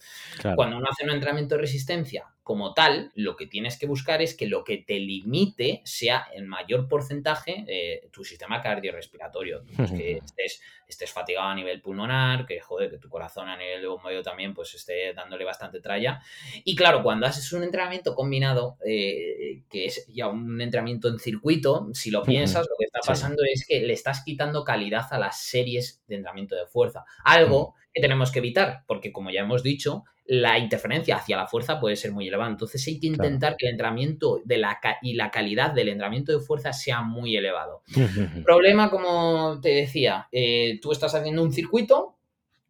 [0.56, 4.35] Cuando uno hace un entrenamiento de resistencia como tal, lo que tienes que buscar es
[4.35, 9.63] que lo que te limite sea en mayor porcentaje eh, tu sistema cardiorrespiratorio.
[9.97, 13.87] que estés, estés, fatigado a nivel pulmonar, que joder, que tu corazón a nivel de
[13.87, 16.19] bombeo también pues esté dándole bastante tralla.
[16.65, 21.87] Y claro, cuando haces un entrenamiento combinado, eh, que es ya un entrenamiento en circuito,
[21.93, 25.41] si lo piensas, lo que está pasando es que le estás quitando calidad a las
[25.41, 27.05] series de entrenamiento de fuerza.
[27.23, 31.77] Algo que tenemos que evitar, porque como ya hemos dicho, la interferencia hacia la fuerza
[31.77, 32.49] puede ser muy elevada.
[32.49, 36.39] Entonces hay que intentar que el entrenamiento de la y la calidad del entrenamiento de
[36.39, 37.83] fuerza sea muy elevado.
[38.45, 42.15] Problema, como te decía, eh, tú estás haciendo un circuito,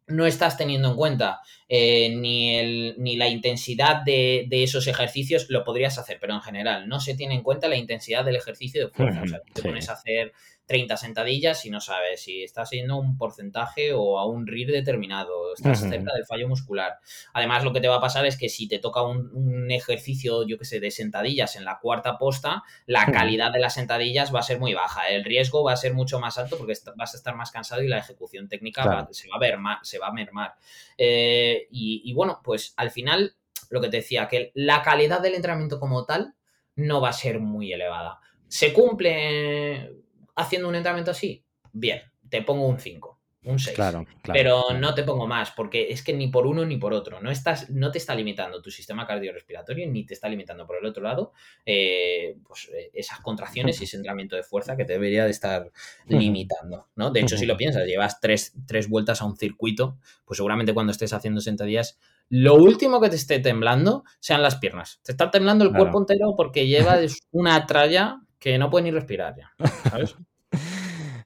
[0.08, 1.38] no estás teniendo en cuenta
[1.74, 6.86] eh, ni, el, ni, la intensidad de, esos ejercicios, lo podrías hacer, pero en general
[6.86, 9.22] no se tiene en cuenta la intensidad del ejercicio de fuerza.
[9.22, 10.34] o sea, te pones a hacer
[10.66, 15.54] 30 sentadillas y no sabes si estás yendo un porcentaje o a un RIR determinado,
[15.54, 16.98] estás cerca del fallo muscular.
[17.32, 20.58] Además, lo que te va a pasar es que si te toca un, ejercicio, yo
[20.58, 24.42] que sé, de sentadillas en la cuarta posta, la calidad de las sentadillas va a
[24.42, 25.08] ser muy baja.
[25.08, 27.88] El riesgo va a ser mucho más alto porque vas a estar más cansado y
[27.88, 30.54] la ejecución técnica se, va a ver, se va a mermar.
[30.96, 33.36] Eh, y, y bueno, pues al final,
[33.70, 36.34] lo que te decía, que la calidad del entrenamiento como tal
[36.76, 38.20] no va a ser muy elevada.
[38.48, 39.94] Se cumple
[40.34, 43.11] haciendo un entrenamiento así, bien, te pongo un 5,
[43.44, 43.74] un 6.
[43.74, 47.20] Claro, pero no te pongo más, porque es que ni por uno ni por otro.
[47.20, 50.86] No, estás, no te está limitando tu sistema cardiorrespiratorio, ni te está limitando por el
[50.86, 51.32] otro lado
[51.66, 55.70] eh, pues, eh, esas contracciones y ese entrenamiento de fuerza que te debería de estar
[56.06, 56.88] limitando.
[56.94, 57.10] ¿no?
[57.10, 60.92] De hecho, si lo piensas, llevas tres, tres vueltas a un circuito, pues seguramente cuando
[60.92, 61.98] estés haciendo sentadillas
[62.34, 65.00] lo último que te esté temblando sean las piernas.
[65.02, 69.34] Te está temblando el cuerpo entero porque llevas una tralla que no puede ni respirar
[69.36, 69.52] ya,
[69.90, 70.16] ¿sabes?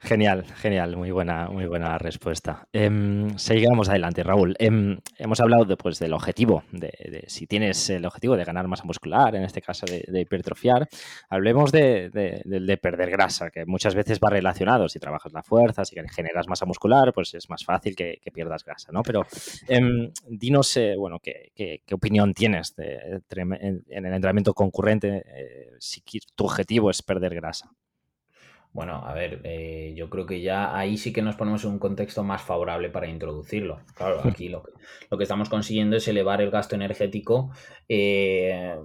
[0.01, 2.69] Genial, genial, muy buena, muy buena respuesta.
[2.73, 4.55] Em, seguimos adelante, Raúl.
[4.59, 8.85] Em, hemos hablado de, pues, del objetivo, de, si tienes el objetivo de ganar masa
[8.85, 10.89] muscular, en este caso de, hipertrofiar.
[11.29, 12.11] Hablemos de,
[12.81, 14.89] perder grasa, que muchas veces va relacionado.
[14.89, 18.93] Si trabajas la fuerza, si generas masa muscular, pues es más fácil que, pierdas grasa,
[18.93, 19.03] ¿no?
[19.03, 19.23] Pero
[19.67, 26.03] em, dinos, eh, bueno, ¿qué, ¿qué, opinión tienes en, el entrenamiento concurrente eh, si
[26.35, 27.71] tu objetivo es perder grasa?
[28.77, 31.79] Bueno, a ver, eh, yo creo que ya ahí sí que nos ponemos en un
[31.79, 33.81] contexto más favorable para introducirlo.
[33.95, 34.73] Claro, aquí lo que,
[35.11, 37.51] lo que estamos consiguiendo es elevar el gasto energético
[37.89, 38.77] eh,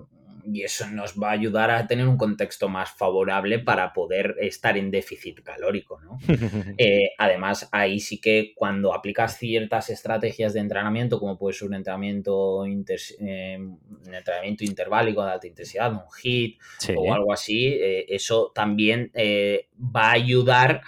[0.46, 4.78] y eso nos va a ayudar a tener un contexto más favorable para poder estar
[4.78, 6.20] en déficit calórico, ¿no?
[6.78, 11.76] Eh, además, ahí sí que cuando aplicas ciertas estrategias de entrenamiento, como puede ser un
[11.76, 16.60] entrenamiento, eh, un entrenamiento interválico de alta intensidad, un HIT
[16.96, 20.82] o algo así, eh, eso también va a ayudar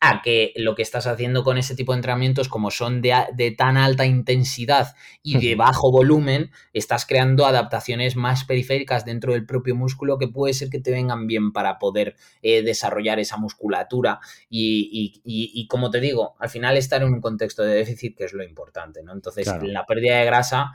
[0.00, 3.76] a que lo que estás haciendo con ese tipo de entrenamientos, como son de, tan
[3.76, 10.16] alta intensidad y de bajo volumen, estás creando adaptaciones más periféricas dentro del propio músculo
[10.16, 14.20] que puede ser que te vengan bien para poder eh, desarrollar esa musculatura.
[14.48, 18.42] Y, como te digo, al final estar en un contexto de déficit que es lo
[18.42, 19.12] importante, ¿no?
[19.12, 20.72] Entonces, la pérdida de grasa...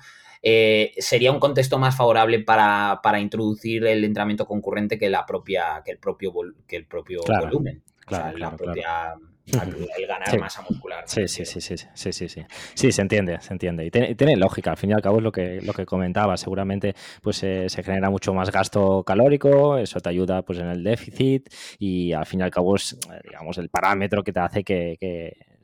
[0.47, 5.89] Eh, sería un contexto más favorable para, introducir el entrenamiento concurrente que la propia que
[5.89, 6.31] el propio
[6.67, 9.15] que el propio volumen Claro, la propia,
[9.45, 11.03] el ganar masa muscular.
[11.07, 12.45] Sí, sí, sí, sí, sí, sí, sí.
[12.73, 13.85] Sí, se entiende, se entiende.
[13.85, 16.37] Y tiene, lógica, al fin y al cabo es lo que, lo que comentaba.
[16.37, 20.83] Seguramente pues eh, se genera mucho más gasto calórico, eso te ayuda pues en el
[20.83, 24.97] déficit y al fin y al cabo es, digamos, el parámetro que te hace que,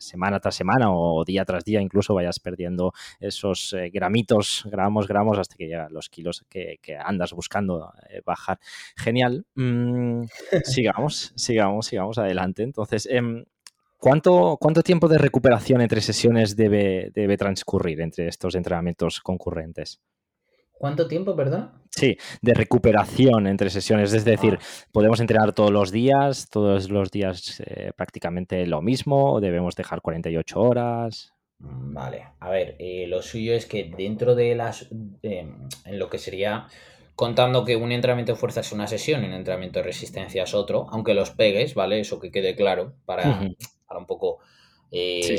[0.02, 5.38] semana tras semana o día tras día incluso vayas perdiendo esos eh, gramitos, gramos, gramos
[5.38, 8.60] hasta que llegan los kilos que, andas buscando eh, bajar.
[8.96, 9.46] Genial.
[9.56, 10.24] Mm,
[10.64, 12.64] sigamos, sigamos, sigamos adelante.
[12.64, 13.46] Entonces, em,
[13.98, 20.02] ¿Cuánto, ¿Cuánto, tiempo de recuperación entre sesiones debe, debe, transcurrir entre estos entrenamientos concurrentes?
[20.82, 21.70] ¿Cuánto tiempo, perdón?
[21.92, 24.14] Sí, de recuperación entre sesiones.
[24.14, 24.64] Es decir, ah.
[24.92, 29.34] ¿podemos entrenar todos los días, todos los días eh, prácticamente lo mismo?
[29.34, 31.34] ¿O debemos dejar 48 horas?
[31.60, 34.88] Mm, vale, a ver, eh, lo suyo es que dentro de las.
[35.22, 36.66] en lo que sería
[37.14, 40.56] contando que un entrenamiento de fuerza es una sesión y un entrenamiento de resistencia es
[40.56, 42.00] otro, aunque los pegues, ¿vale?
[42.00, 43.48] Eso que quede claro para,
[43.86, 44.40] para un poco
[44.90, 45.38] eh,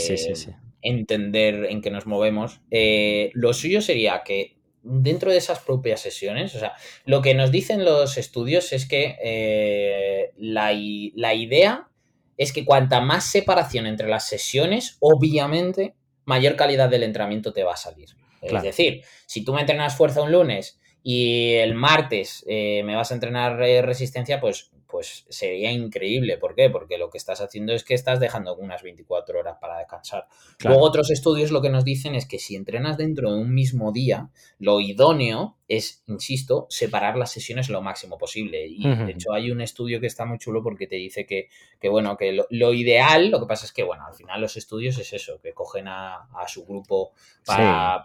[0.82, 2.60] entender en qué nos movemos.
[2.70, 7.50] Eh, lo suyo sería que dentro de esas propias sesiones, o sea, lo que nos
[7.50, 10.72] dicen los estudios es que eh, la,
[11.14, 11.88] la idea
[12.36, 17.74] es que cuanta más separación entre las sesiones, obviamente, mayor calidad del entrenamiento te va
[17.74, 18.10] a salir.
[18.40, 23.14] Es decir, si tú me entrenas fuerza un lunes y el martes me vas a
[23.14, 26.36] entrenar resistencia, pues pues sería increíble.
[26.36, 26.68] ¿Por qué?
[26.68, 30.26] Porque lo que estás haciendo es que estás dejando unas 24 horas para descansar.
[30.62, 33.90] Luego otros estudios lo que nos dicen es que si entrenas dentro de un mismo
[33.90, 34.28] día,
[34.58, 38.66] lo idóneo es, insisto, separar las sesiones lo máximo posible.
[38.68, 41.48] Y de hecho hay un estudio que está muy chulo porque te dice que,
[41.88, 45.10] bueno, que lo, ideal, lo que pasa es que, bueno, al final los estudios es
[45.14, 47.12] eso, que cogen a, su grupo
[47.46, 48.02] para,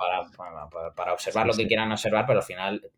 [0.95, 2.89] para, observar lo que quieran observar, pero al final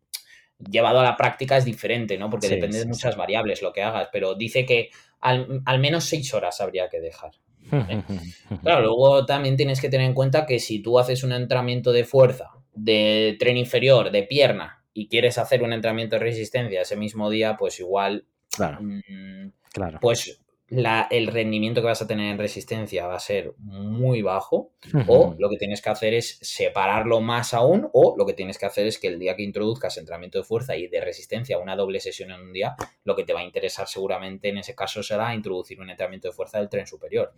[0.68, 2.28] llevado a la práctica es diferente, ¿no?
[2.28, 6.60] Porque depende de muchas variables lo que hagas, pero dice que al, menos seis horas
[6.60, 7.32] habría que dejar.
[8.62, 12.04] claro, luego también tienes que tener en cuenta que si tú haces un entrenamiento de
[12.04, 17.30] fuerza, de tren inferior, de pierna, y quieres hacer un entrenamiento de resistencia ese mismo
[17.30, 19.98] día, pues igual, claro, mm, claro.
[20.00, 20.40] pues
[20.70, 24.72] el rendimiento que vas a tener en resistencia va a ser muy bajo
[25.08, 28.66] o lo que tienes que hacer es separarlo más aún o lo que tienes que
[28.66, 31.98] hacer es que el día que introduzcas entrenamiento de fuerza y de resistencia, una doble
[31.98, 35.34] sesión en un día, lo que te va a interesar seguramente en ese caso será
[35.34, 37.32] introducir un entrenamiento de fuerza del tren superior.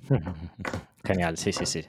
[1.04, 1.84] Genial, sí, sí, sí.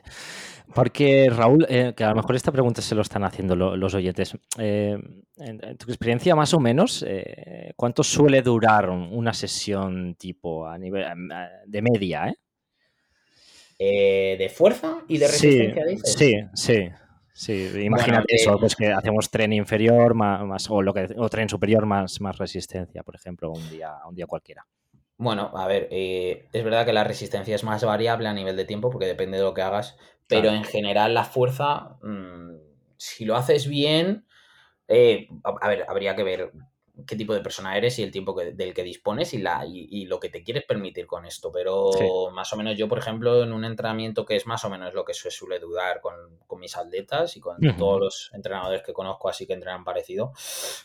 [0.73, 4.35] Porque Raúl, eh, que a lo mejor esta pregunta se lo están haciendo los oyentes.
[4.57, 4.97] Eh,
[5.37, 11.05] en, tu experiencia, más o menos, eh, ¿cuánto suele durar una sesión tipo a nivel
[11.65, 12.33] de media?
[13.77, 16.49] ¿De fuerza y de resistencia?
[16.55, 16.89] Sí,
[17.33, 17.83] sí, sí.
[17.83, 22.21] imagínate eso, pues que hacemos tren inferior más, o lo que o tren superior más,
[22.21, 24.65] más resistencia, por ejemplo, un día, un día cualquiera.
[25.17, 28.89] Bueno, a ver, es verdad que la resistencia es más variable a nivel de tiempo
[28.89, 29.97] porque depende de lo que hagas,
[30.33, 32.55] pero en general la fuerza, mm,
[32.97, 34.25] si lo haces bien,
[34.87, 36.51] eh, a, ver, habría que ver
[37.07, 40.19] qué tipo de persona eres y el tiempo del que dispones y, la, y, lo
[40.19, 41.51] que te quieres permitir con esto.
[41.51, 44.93] Pero más o menos yo, por ejemplo, en un entrenamiento que es más o menos
[44.93, 46.13] lo que se suele dudar con,
[46.59, 50.33] mis atletas y con todos los entrenadores que conozco así que entrenan parecido,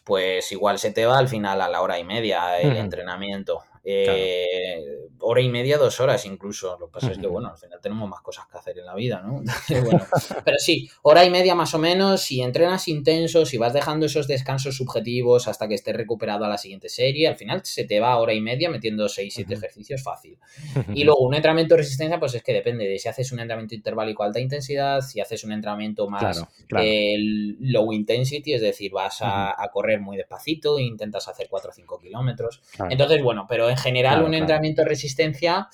[0.03, 3.63] pues igual se te va al final a la hora y media el entrenamiento.
[3.91, 4.85] Eh,
[5.21, 6.77] hora y media, dos horas incluso.
[6.79, 8.95] Lo que pasa es que, bueno, al final tenemos más cosas que hacer en la
[8.95, 9.43] vida, ¿no?
[10.45, 12.21] pero sí, hora y media más o menos.
[12.21, 16.59] Si entrenas intenso, si vas dejando esos descansos subjetivos hasta que estés recuperado a la
[16.59, 20.37] siguiente serie, al final se te va hora y media metiendo 6, 7 ejercicios fácil.
[20.95, 23.75] Y luego un entrenamiento de resistencia, pues es que depende de si haces un entrenamiento
[23.75, 30.01] intervalico alta intensidad, si haces un entrenamiento más low intensity, es decir, vas a, correr
[30.01, 32.63] muy despacito e intentas hacer 4 o 5 kilómetros.
[32.91, 35.69] Entonces, bueno, pero en general un entrenamiento de resistencia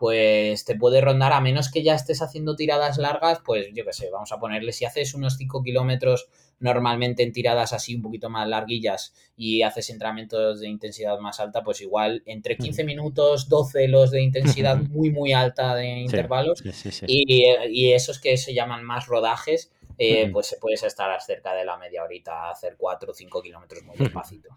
[0.00, 3.92] pues te puede rondar a menos que ya estés haciendo tiradas largas, pues yo qué
[3.92, 6.26] sé, vamos a ponerle, si haces unos 5 kilómetros
[6.58, 11.62] normalmente en tiradas así un poquito más larguillas y haces entrenamientos de intensidad más alta,
[11.62, 16.62] pues igual entre 15 minutos, 12 los de intensidad muy muy alta de intervalos
[17.06, 22.04] y, esos que se llaman más rodajes, eh, pues puedes estar cerca de la media
[22.04, 24.48] horita, hacer 4 o 5 kilómetros muy despacito.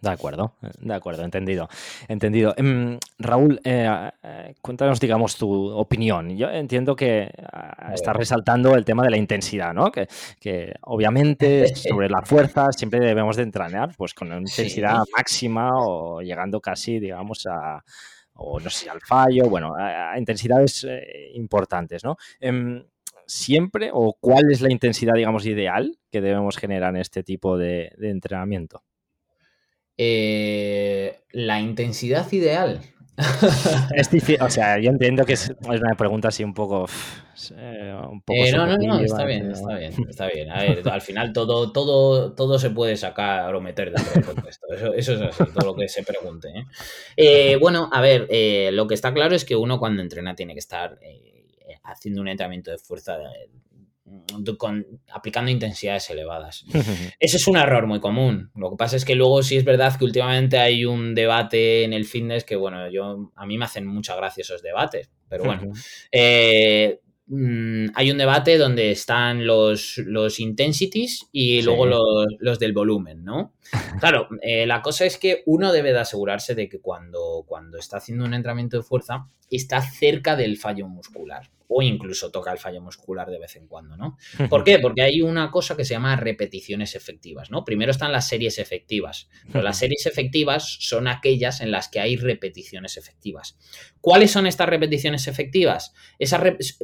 [0.00, 1.68] De acuerdo, de acuerdo, entendido.
[2.06, 2.54] Entendido.
[2.56, 6.36] Em, Raúl, eh, eh, cuéntanos, digamos, tu opinión.
[6.36, 9.90] Yo entiendo que ah, estás resaltando el tema de la intensidad, ¿no?
[9.90, 10.06] Que,
[10.82, 16.60] obviamente sobre la fuerza siempre debemos de entrenar pues con una intensidad máxima o llegando
[16.60, 17.82] casi, digamos, a
[18.38, 22.16] o no sé, al fallo, bueno, a, intensidades eh, importantes, ¿no?
[22.38, 22.84] Em,
[23.26, 27.90] siempre o cuál es la intensidad, digamos, ideal que debemos generar en este tipo de
[28.02, 28.82] entrenamiento?
[29.98, 32.80] Eh, la intensidad ideal.
[33.94, 36.84] es difícil, o sea, yo entiendo que es, una pregunta así un poco.
[37.50, 37.94] Eh,
[38.28, 40.50] eh, no, no, no, está bien, está bien, está bien.
[40.50, 44.66] A ver, al final todo, todo, todo se puede sacar o meter dentro del contexto.
[44.70, 46.66] Eso, eso es así, todo lo que se pregunte.
[47.58, 48.28] bueno, a ver,
[48.74, 50.98] lo que está claro es que uno cuando entrena tiene que estar
[51.84, 53.16] haciendo un entrenamiento de fuerza
[54.58, 56.64] con, aplicando intensidades elevadas.
[57.20, 58.50] Ese es un error muy común.
[58.54, 61.92] Lo que pasa es que luego sí es verdad que últimamente hay un debate en
[61.92, 65.72] el fitness que, bueno, yo a mí me hacen mucha gracia esos debates, pero bueno.
[66.12, 72.72] Eh, mm, hay un debate donde están los, los intensities y luego los, los, del
[72.72, 73.54] volumen, ¿no?
[74.00, 77.96] Claro, eh, la cosa es que uno debe de asegurarse de que cuando, cuando está
[77.96, 82.80] haciendo un entrenamiento de fuerza está cerca del fallo muscular o incluso toca el fallo
[82.80, 84.16] muscular de vez en cuando, ¿no?
[84.48, 84.78] ¿Por qué?
[84.78, 87.64] Porque hay una cosa que se llama repeticiones efectivas, ¿no?
[87.64, 92.16] Primero están las series efectivas, pero las series efectivas son aquellas en las que hay
[92.16, 93.58] repeticiones efectivas.
[94.00, 95.94] ¿Cuáles son estas repeticiones efectivas?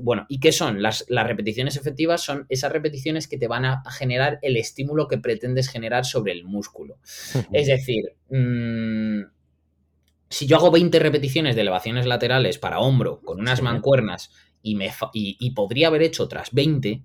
[0.00, 0.82] bueno, ¿y qué son?
[0.82, 5.18] Las, las, repeticiones efectivas son esas repeticiones que te van a generar el estímulo que
[5.18, 6.98] pretendes generar sobre el músculo.
[7.52, 9.22] Es decir, mmm,
[10.32, 14.30] si yo hago 20 repeticiones de elevaciones laterales para hombro con unas mancuernas
[14.62, 17.02] y, me y, podría haber hecho otras 20,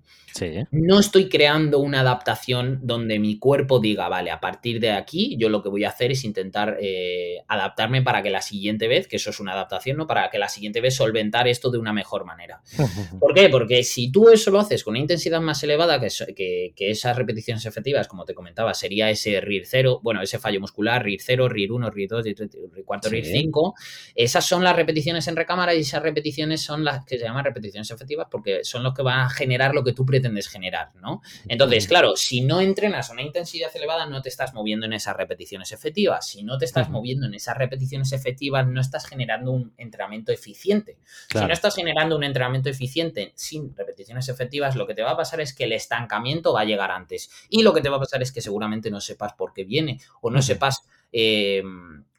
[0.70, 5.48] no estoy creando una adaptación donde mi cuerpo diga, vale, a partir de aquí yo
[5.48, 9.16] lo que voy a hacer es intentar eh, adaptarme para que la siguiente vez, que
[9.16, 10.06] eso es una adaptación, ¿no?
[10.06, 12.62] Para que la siguiente vez solventar esto de una mejor manera.
[13.20, 13.48] ¿Por qué?
[13.48, 17.66] Porque si tú eso lo haces con una intensidad más elevada, que, que, esas repeticiones
[17.66, 21.72] efectivas, como te comentaba, sería ese RIR 0, bueno, ese fallo muscular, RIR 0, RIR
[21.72, 22.50] 1, RIR 2, RIR
[22.84, 23.74] 4, RIR 5,
[24.14, 27.90] esas son las repeticiones en recámara y esas repeticiones son las que se llaman repeticiones
[27.90, 31.22] efectivas porque son los que van a generar lo que tú pretendes generar, ¿no?
[31.48, 35.16] Entonces, claro, si no entrenas a una intensidad elevada, no te estás moviendo en esas
[35.16, 36.28] repeticiones efectivas.
[36.28, 40.98] Si no te estás moviendo en esas repeticiones efectivas, no estás generando un entrenamiento eficiente.
[41.30, 45.16] Si no estás generando un entrenamiento eficiente sin repeticiones efectivas, lo que te va a
[45.16, 47.30] pasar es que el estancamiento va a llegar antes.
[47.48, 50.00] Y lo que te va a pasar es que seguramente no sepas por qué viene
[50.20, 50.84] o no sepas...
[51.12, 51.62] Eh,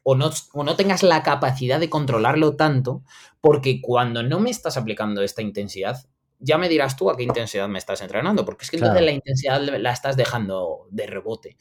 [0.02, 3.02] o no, o no, tengas la capacidad de controlarlo tanto,
[3.40, 6.06] porque cuando no me estás aplicando esta intensidad,
[6.40, 9.12] ya me dirás tú a qué intensidad me estás entrenando, porque es que entonces la
[9.12, 11.56] intensidad la estás dejando de rebote.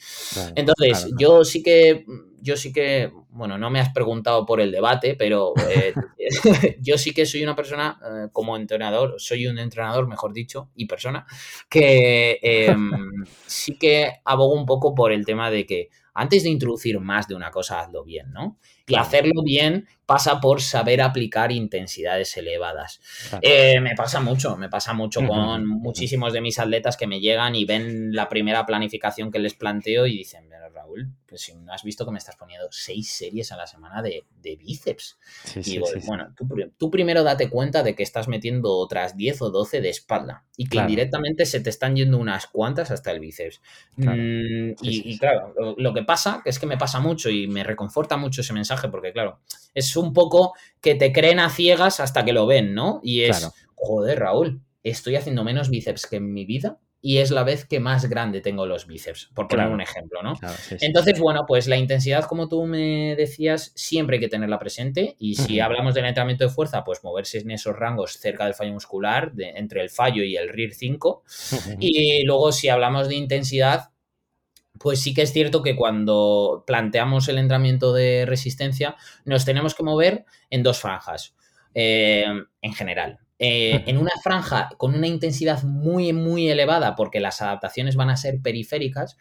[0.55, 2.05] entonces, yo sí que,
[2.41, 5.93] yo sí que, bueno, no me has preguntado por el debate, pero eh,
[6.82, 10.86] yo sí que soy una persona, eh, como entrenador, soy un entrenador, mejor dicho, y
[10.86, 11.25] persona,
[11.69, 15.89] que em, sí que abogo un poco por el tema de que
[16.20, 18.59] antes de introducir más de una cosa, hazlo bien, ¿no?
[18.89, 22.99] Y hacerlo bien pasa por saber aplicar intensidades elevadas.
[23.41, 27.53] Eh, me pasa mucho, me pasa mucho con muchísimos de mis atletas que me llegan
[27.55, 31.83] y ven la primera planificación que les planteo y dicen, Raúl, pues si no has
[31.83, 35.19] visto que me estás poniendo seis series a la semana de, bíceps.
[35.55, 36.33] y digo, bueno,
[36.77, 40.67] tú, primero date cuenta de que estás metiendo otras 10 o 12 de espalda y
[40.67, 43.61] que indirectamente se te están yendo unas cuantas hasta el bíceps.
[43.97, 48.17] Mm, y, claro, lo, que pasa, que es que me pasa mucho y me reconforta
[48.17, 49.39] mucho ese mensaje porque, claro,
[49.73, 52.99] es un poco que te creen a ciegas hasta que lo ven, ¿no?
[53.03, 57.43] Y es, joder, Raúl, estoy haciendo menos bíceps que en mi vida y es la
[57.43, 60.34] vez que más grande tengo los bíceps, por poner un ejemplo, ¿no?
[60.82, 65.36] Entonces, bueno, pues la intensidad, como tú me decías, siempre hay que tenerla presente y
[65.36, 69.32] si hablamos del entrenamiento de fuerza, pues moverse en esos rangos cerca del fallo muscular,
[69.32, 71.23] de, entre el fallo y el RIR 5.
[71.80, 73.91] y luego, si hablamos de intensidad,
[74.80, 79.84] pues sí que es cierto que cuando planteamos el entrenamiento de resistencia, nos tenemos que
[79.84, 81.36] mover en dos franjas,
[81.73, 82.25] eh,
[82.61, 83.19] en general.
[83.41, 88.17] Eh, en una franja con una intensidad muy, muy elevada, porque las adaptaciones van a
[88.17, 89.17] ser periféricas,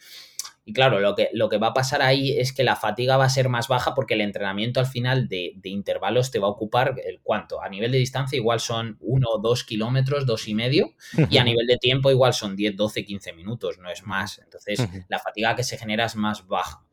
[0.69, 3.25] y claro, lo que, lo que va a pasar ahí es que la fatiga va
[3.25, 6.95] a ser más baja porque el entrenamiento al final de, intervalos te va a ocupar
[7.07, 7.63] el cuánto.
[7.63, 10.93] A nivel de distancia igual son 1 o 2 kilómetros, dos y medio,
[11.31, 14.41] y a nivel de tiempo igual son 10, 12, 15 minutos, no es más.
[14.41, 16.85] Entonces la fatiga que se genera es más baja.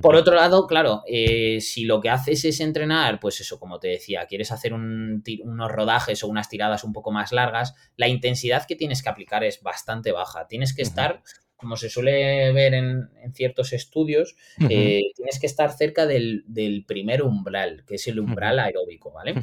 [0.00, 3.88] Por otro lado, claro, eh, si lo que haces es entrenar, pues eso, como te
[3.88, 8.74] decía, quieres hacer unos rodajes o unas tiradas un poco más largas, la intensidad que
[8.74, 10.48] tienes que aplicar es bastante baja.
[10.48, 11.22] Tienes que estar
[11.62, 14.34] como se suele ver en, ciertos estudios,
[14.68, 16.44] eh, tienes que estar cerca del,
[16.88, 19.34] primer umbral, que es el umbral aeróbico, ¿vale?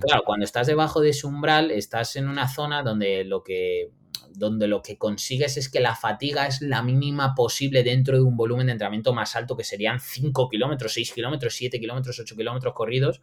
[0.00, 3.90] Claro, cuando estás debajo de ese umbral, estás en una zona donde lo que
[4.38, 8.36] donde lo que consigues es que la fatiga es la mínima posible dentro de un
[8.36, 12.74] volumen de entrenamiento más alto, que serían 5 kilómetros, 6 kilómetros, 7 kilómetros, 8 kilómetros
[12.74, 13.20] corridos,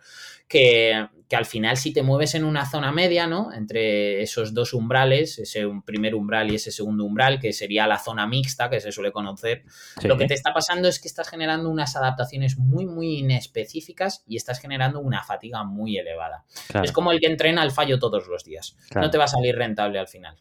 [0.48, 3.52] que, al final si te mueves en una zona media, ¿no?
[3.52, 8.28] Entre esos dos umbrales, ese primer umbral y ese segundo umbral, que sería la zona
[8.28, 9.64] mixta, que se suele conocer,
[10.04, 14.36] lo que te está pasando es que estás generando unas adaptaciones muy, muy inespecíficas y
[14.36, 16.46] estás generando una fatiga muy elevada.
[16.84, 18.78] Es como el que entrena al fallo todos los días.
[18.96, 20.38] No te va a salir rentable al final.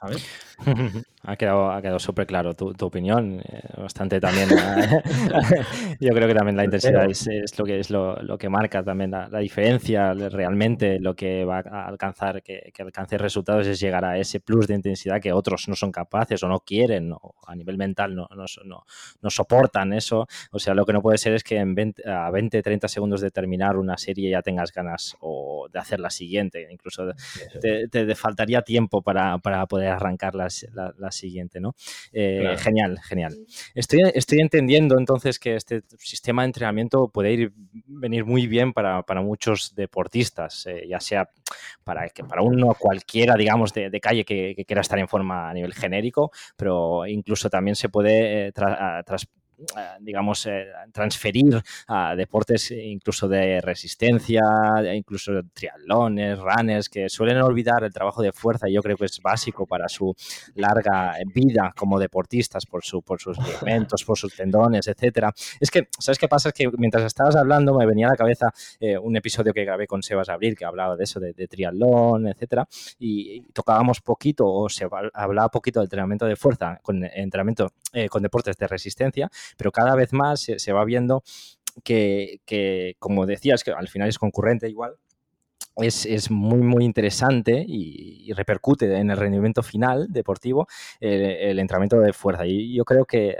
[0.00, 0.26] ¿Sabes?
[1.24, 4.48] Ha quedado, ha quedado súper claro tu, opinión, eh, bastante también.
[6.00, 9.28] Yo creo que también la intensidad es, lo que es lo, que marca también la,
[9.40, 14.38] diferencia realmente, lo que va a alcanzar, que, que, alcance resultados es llegar a ese
[14.38, 18.14] plus de intensidad que otros no son capaces o no quieren, o a nivel mental
[18.14, 18.84] no, no,
[19.20, 20.28] no, soportan eso.
[20.52, 23.20] O sea, lo que no puede ser es que en 20, a 20, 30 segundos
[23.20, 27.06] de terminar una serie ya tengas ganas o de hacer la siguiente, incluso
[27.60, 31.74] te, faltaría tiempo para, para poder arrancar las, las siguiente, ¿no?
[32.12, 33.36] Eh, genial, genial.
[33.74, 37.52] Estoy, estoy entendiendo entonces que este sistema de entrenamiento puede ir,
[37.86, 41.28] venir muy bien para, muchos deportistas, eh, ya sea
[41.84, 45.74] para, que para uno cualquiera, digamos, de, calle que, quiera estar en forma a nivel
[45.74, 48.52] genérico, pero incluso también se puede eh,
[50.00, 50.48] digamos,
[50.92, 54.42] transferir a deportes incluso de resistencia,
[54.94, 58.68] incluso triatlones, runners, que suelen olvidar el trabajo de fuerza.
[58.68, 60.14] Y yo creo que es básico para su
[60.54, 65.32] larga vida como deportistas, por, su, por sus ligamentos, por sus tendones, etcétera.
[65.60, 66.50] Es que, ¿sabes qué pasa?
[66.50, 68.52] Es que mientras estabas hablando me venía a la cabeza
[69.02, 72.66] un episodio que grabé con Sebas Abril que hablaba de eso, de, triatlón, etcétera,
[72.98, 78.22] y, tocábamos poquito o se hablaba poquito del entrenamiento de fuerza con entrenamiento eh, con
[78.22, 81.22] deportes de resistencia, pero cada vez más se, va viendo
[81.84, 82.40] que,
[82.98, 84.96] como decías, que al final es concurrente igual,
[85.76, 90.66] es, muy, muy interesante y, repercute en el rendimiento final deportivo
[91.00, 92.46] el, entrenamiento de fuerza.
[92.46, 93.36] Y yo creo que eh,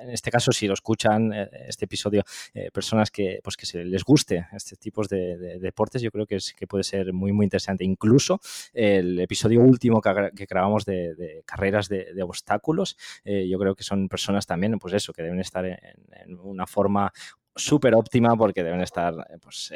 [0.00, 2.22] en este caso, si lo escuchan eh, este episodio,
[2.54, 6.36] eh, personas que, pues, que se les guste este tipo de, deportes, yo creo que,
[6.36, 7.84] es, que puede ser muy, muy interesante.
[7.84, 8.40] Incluso
[8.72, 14.78] el episodio último que, grabamos de, carreras de, obstáculos, yo creo que son personas también,
[14.78, 15.78] pues eso, que deben estar en,
[16.10, 17.12] en una forma
[17.54, 19.72] súper óptima porque deben estar, pues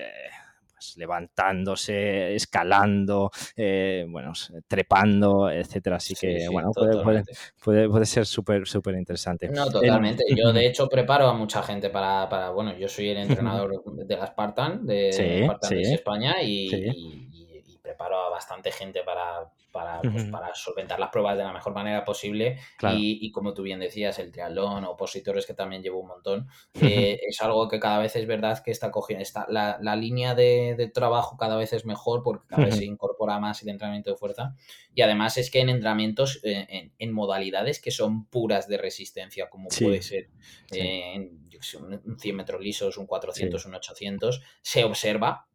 [0.83, 4.33] pues, levantándose, escalando, eh, bueno,
[4.66, 5.97] trepando, etcétera.
[5.97, 9.49] Así que, bueno, puede, puede, ser súper, súper interesante.
[9.49, 10.24] No, totalmente.
[10.35, 14.16] Yo, de hecho, preparo a mucha gente para, para bueno, yo soy el entrenador de
[14.16, 17.51] la Spartan, de, Spartan España, y,
[17.93, 22.05] preparo a bastante gente para, para, pues, para, solventar las pruebas de la mejor manera
[22.05, 22.59] posible.
[22.95, 26.49] Y, como tú bien decías, el triatlón, opositores que también llevo un montón,
[26.80, 29.22] eh, es algo que cada vez es verdad que está cogiendo.
[29.22, 33.38] Está, la, la línea de, trabajo cada vez es mejor porque cada vez se incorpora
[33.38, 34.55] más el entrenamiento de fuerza.
[34.95, 39.68] Y además es que en entrenamientos, eh, en, modalidades que son puras de resistencia, como
[39.68, 40.28] puede ser
[40.70, 41.30] eh,
[41.78, 45.47] un 100 metros lisos, un 400, un 800, se observa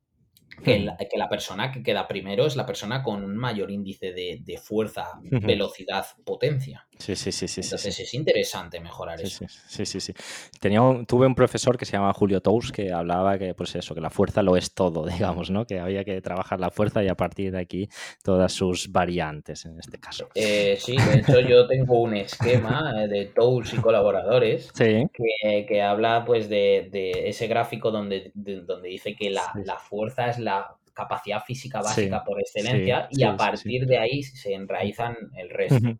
[0.63, 4.11] que la, que la, persona que queda primero es la persona con un mayor índice
[4.11, 6.87] de, fuerza, velocidad, potencia.
[6.97, 7.61] Sí, sí, sí, sí.
[7.61, 9.45] Entonces es interesante mejorar eso.
[9.67, 10.13] Sí, sí, sí.
[10.59, 14.01] Tenía tuve un profesor que se llama Julio Tous que hablaba que, pues eso, que
[14.01, 15.65] la fuerza lo es todo, digamos, ¿no?
[15.65, 17.89] Que había que trabajar la fuerza y a partir de aquí
[18.23, 20.29] todas sus variantes en este caso.
[20.33, 25.07] Eh, sí, de hecho yo tengo un esquema eh, de Tous y colaboradores que,
[25.67, 30.39] que, habla pues de, de ese gráfico donde, donde dice que la, la fuerza es
[30.39, 30.46] la
[30.93, 35.99] capacidad física básica por excelencia y a partir de ahí se enraizan el resto.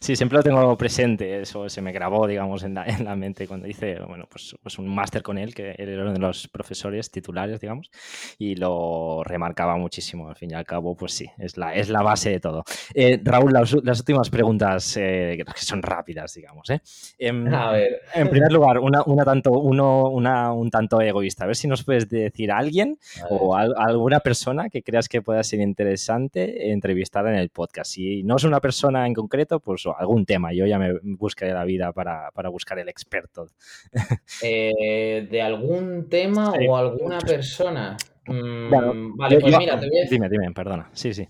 [0.00, 3.48] Sí, siempre lo tengo presente, eso se me grabó, digamos, en la, en la mente
[3.48, 6.48] cuando hice, bueno, pues, pues un máster con él, que él era uno de los
[6.48, 7.90] profesores titulares, digamos,
[8.38, 12.02] y lo remarcaba muchísimo, al fin y al cabo, pues sí, es la, es la
[12.02, 12.64] base de todo.
[12.94, 16.80] Eh, Raúl, las, últimas preguntas, eh, que son rápidas, digamos, ¿eh?
[17.18, 18.02] Em, a ver.
[18.14, 21.84] En primer lugar, una, una tanto, uno, una, un tanto egoísta, a ver si nos
[21.84, 22.98] puedes decir a alguien
[23.30, 27.92] o a, alguna persona que creas que pueda ser interesante entrevistar en el podcast.
[27.92, 30.52] Si no es una persona en concreto, pues algún tema.
[30.52, 33.46] Yo ya me buscaré la vida para, buscar el experto.
[34.42, 37.96] Eh, ¿De algún tema o alguna persona?
[38.26, 40.18] Mm, vale, pues mira, te voy a decir...
[40.18, 40.90] Dime, dime, perdona.
[40.92, 41.28] Sí, sí.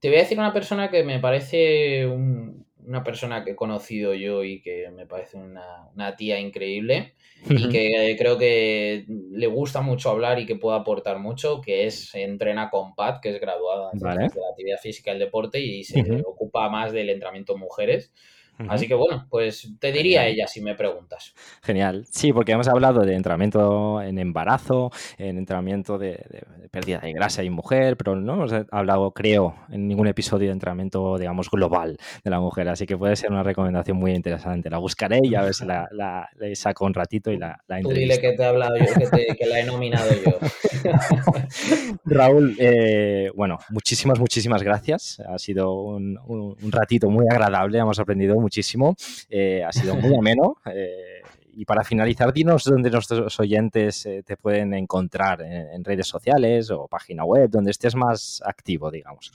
[0.00, 4.44] Te voy a decir una persona que me parece una persona que he conocido yo
[4.44, 7.14] y que me parece una, una tía increíble
[7.48, 12.14] y que creo que le gusta mucho hablar y que puede aportar mucho, que es
[12.14, 16.00] entrena con Pat, que es graduada de la actividad física y el deporte y se
[16.24, 18.12] ocupa más del entrenamiento mujeres.
[18.68, 21.34] Así que bueno, pues te diría ella si me preguntas.
[21.62, 22.06] Genial.
[22.10, 27.50] Sí, porque hemos hablado de entrenamiento en embarazo, en entrenamiento de, pérdida de grasa y
[27.50, 32.38] mujer, pero no hemos hablado, creo, en ningún episodio de entrenamiento, digamos, global de la
[32.38, 32.68] mujer.
[32.68, 34.70] Así que puede ser una recomendación muy interesante.
[34.70, 35.88] La buscaré y a ver si la,
[36.54, 38.86] saco un ratito y la, la Tú dile que te he hablado yo,
[39.36, 40.38] que, la he nominado yo.
[42.04, 45.20] Raúl, eh, bueno, muchísimas, muchísimas gracias.
[45.20, 47.78] Ha sido un, un ratito muy agradable.
[47.78, 48.94] Hemos aprendido muchísimo.
[49.30, 50.56] Eh, ha sido muy ameno.
[50.66, 51.22] Eh,
[51.56, 56.88] y para finalizar, dinos dónde nuestros oyentes eh, te pueden encontrar en, redes sociales o
[56.88, 59.32] página web, donde estés más activo, digamos.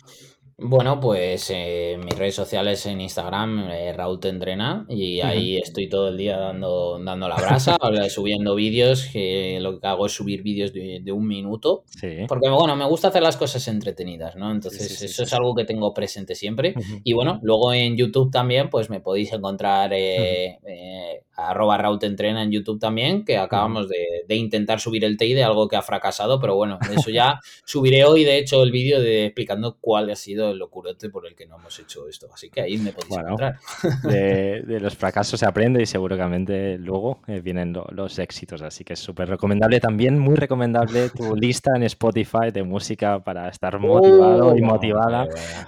[0.62, 6.10] Bueno, pues eh, mis redes sociales en Instagram, eh, Raúl Tendrena, y ahí estoy todo
[6.10, 7.78] el día dando, dando la brasa,
[8.10, 11.86] subiendo vídeos, que lo que hago es subir vídeos de, un minuto,
[12.28, 14.52] porque bueno, me gusta hacer las cosas entretenidas, ¿no?
[14.52, 16.74] Entonces eso es algo que tengo presente siempre.
[17.04, 22.44] Y bueno, luego en YouTube también, pues me podéis encontrar eh, eh arroba Raúl Tentrena
[22.44, 25.82] en YouTube también, que acabamos de, de, intentar subir el TI de algo que ha
[25.82, 30.16] fracasado, pero bueno, eso ya subiré hoy, de hecho, el vídeo de explicando cuál ha
[30.16, 32.28] sido el locurote por el que no hemos hecho esto.
[32.34, 33.60] Así que ahí me podéis encontrar.
[34.04, 38.62] De, los fracasos se aprende y seguramente luego eh, vienen los éxitos.
[38.62, 39.80] Así que es súper recomendable.
[39.80, 45.28] También muy recomendable tu lista en Spotify de música para estar motivado y oh, motivada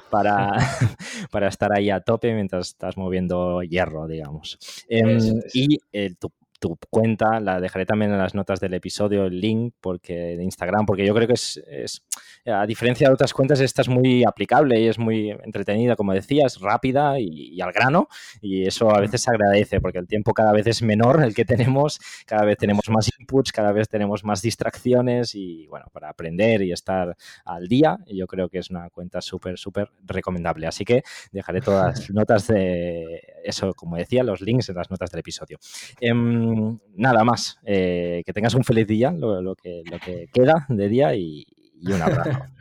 [0.10, 0.52] para,
[1.32, 4.58] para estar ahí a tope mientras estás moviendo hierro, digamos.
[4.88, 9.42] Em, y eh, tu tu cuenta, la dejaré también en las notas del episodio, el
[9.42, 12.06] link porque, de Instagram, porque yo creo que es,
[12.46, 16.60] a diferencia de otras cuentas, esta es muy aplicable y es muy entretenida, como decías,
[16.62, 18.08] rápida y, al grano,
[18.42, 21.46] y eso a veces se agradece porque el tiempo cada vez es menor el que
[21.46, 26.62] tenemos, cada vez tenemos más inputs, cada vez tenemos más distracciones y bueno, para aprender
[26.62, 30.68] y estar al día, yo creo que es una cuenta súper, súper recomendable.
[30.68, 31.02] Así que
[31.32, 35.58] dejaré todas las notas de eso, como decía, los links en las notas del episodio.
[36.00, 37.60] Em, nada más.
[37.66, 41.46] Eh, que tengas un feliz día, lo, que, lo que queda de día y,
[41.82, 42.32] y un abrazo.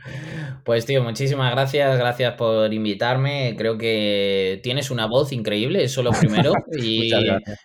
[0.63, 3.55] Pues tío, muchísimas gracias, gracias por invitarme.
[3.57, 6.53] Creo que tienes una voz increíble, eso lo primero.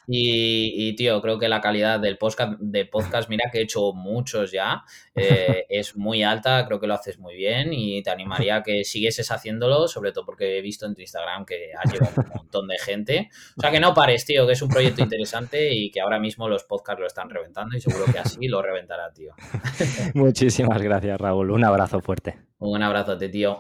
[0.09, 3.93] Y, y, tío, creo que la calidad del podcast, de podcast, mira que he hecho
[3.93, 4.85] muchos ya,
[5.15, 8.85] eh, es muy alta, creo que lo haces muy bien y te animaría a que
[8.85, 12.69] siguieses haciéndolo, sobre todo porque he visto en tu Instagram que has llegado un montón
[12.69, 13.31] de gente.
[13.57, 16.49] O sea, que no pares, tío, que es un proyecto interesante y que ahora mismo
[16.49, 19.33] los podcasts lo están reventando y seguro que así lo reventará, tío.
[20.15, 21.59] Muchísimas gracias, Raúl.
[21.59, 22.39] Un abrazo fuerte.
[22.59, 23.57] Un abrazote, tío.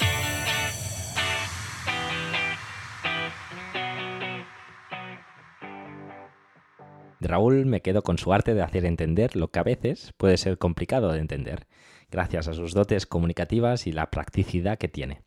[7.18, 10.36] De Raúl me quedo con su arte de hacer entender lo que a veces puede
[10.36, 11.66] ser complicado de entender,
[12.10, 15.22] gracias a sus dotes comunicativas y la practicidad que tiene.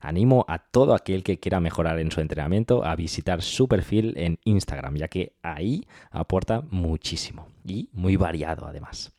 [0.00, 4.40] Animo a todo aquel que quiera mejorar en su entrenamiento a visitar su perfil en
[4.44, 9.14] Instagram, ya que ahí aporta muchísimo y muy variado además.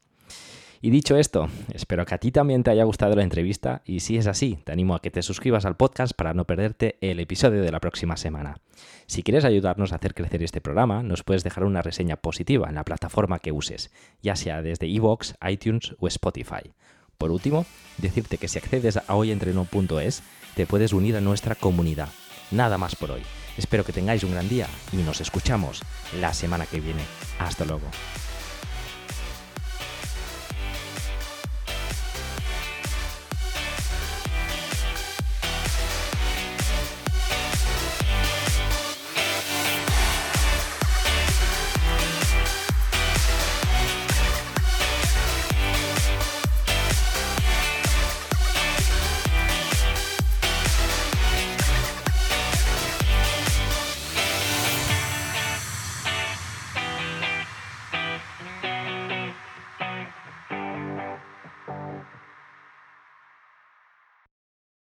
[0.86, 4.18] Y dicho esto, espero que a ti también te haya gustado la entrevista y si
[4.18, 7.62] es así, te animo a que te suscribas al podcast para no perderte el episodio
[7.62, 8.58] de la próxima semana.
[9.06, 12.76] Si quieres ayudarnos a hacer crecer este programa, nos puedes dejar una reseña positiva en
[12.76, 16.74] la plataforma que uses, ya sea desde iVoox, iTunes o Spotify.
[17.18, 17.66] Por último,
[17.98, 20.22] decirte que si accedes a hoyentreno.es,
[20.54, 22.10] te puedes unir a nuestra comunidad.
[22.52, 23.22] Nada más por hoy.
[23.58, 25.82] Espero que tengáis un gran día y nos escuchamos
[26.20, 27.04] la semana que viene.
[27.40, 27.88] Hasta luego.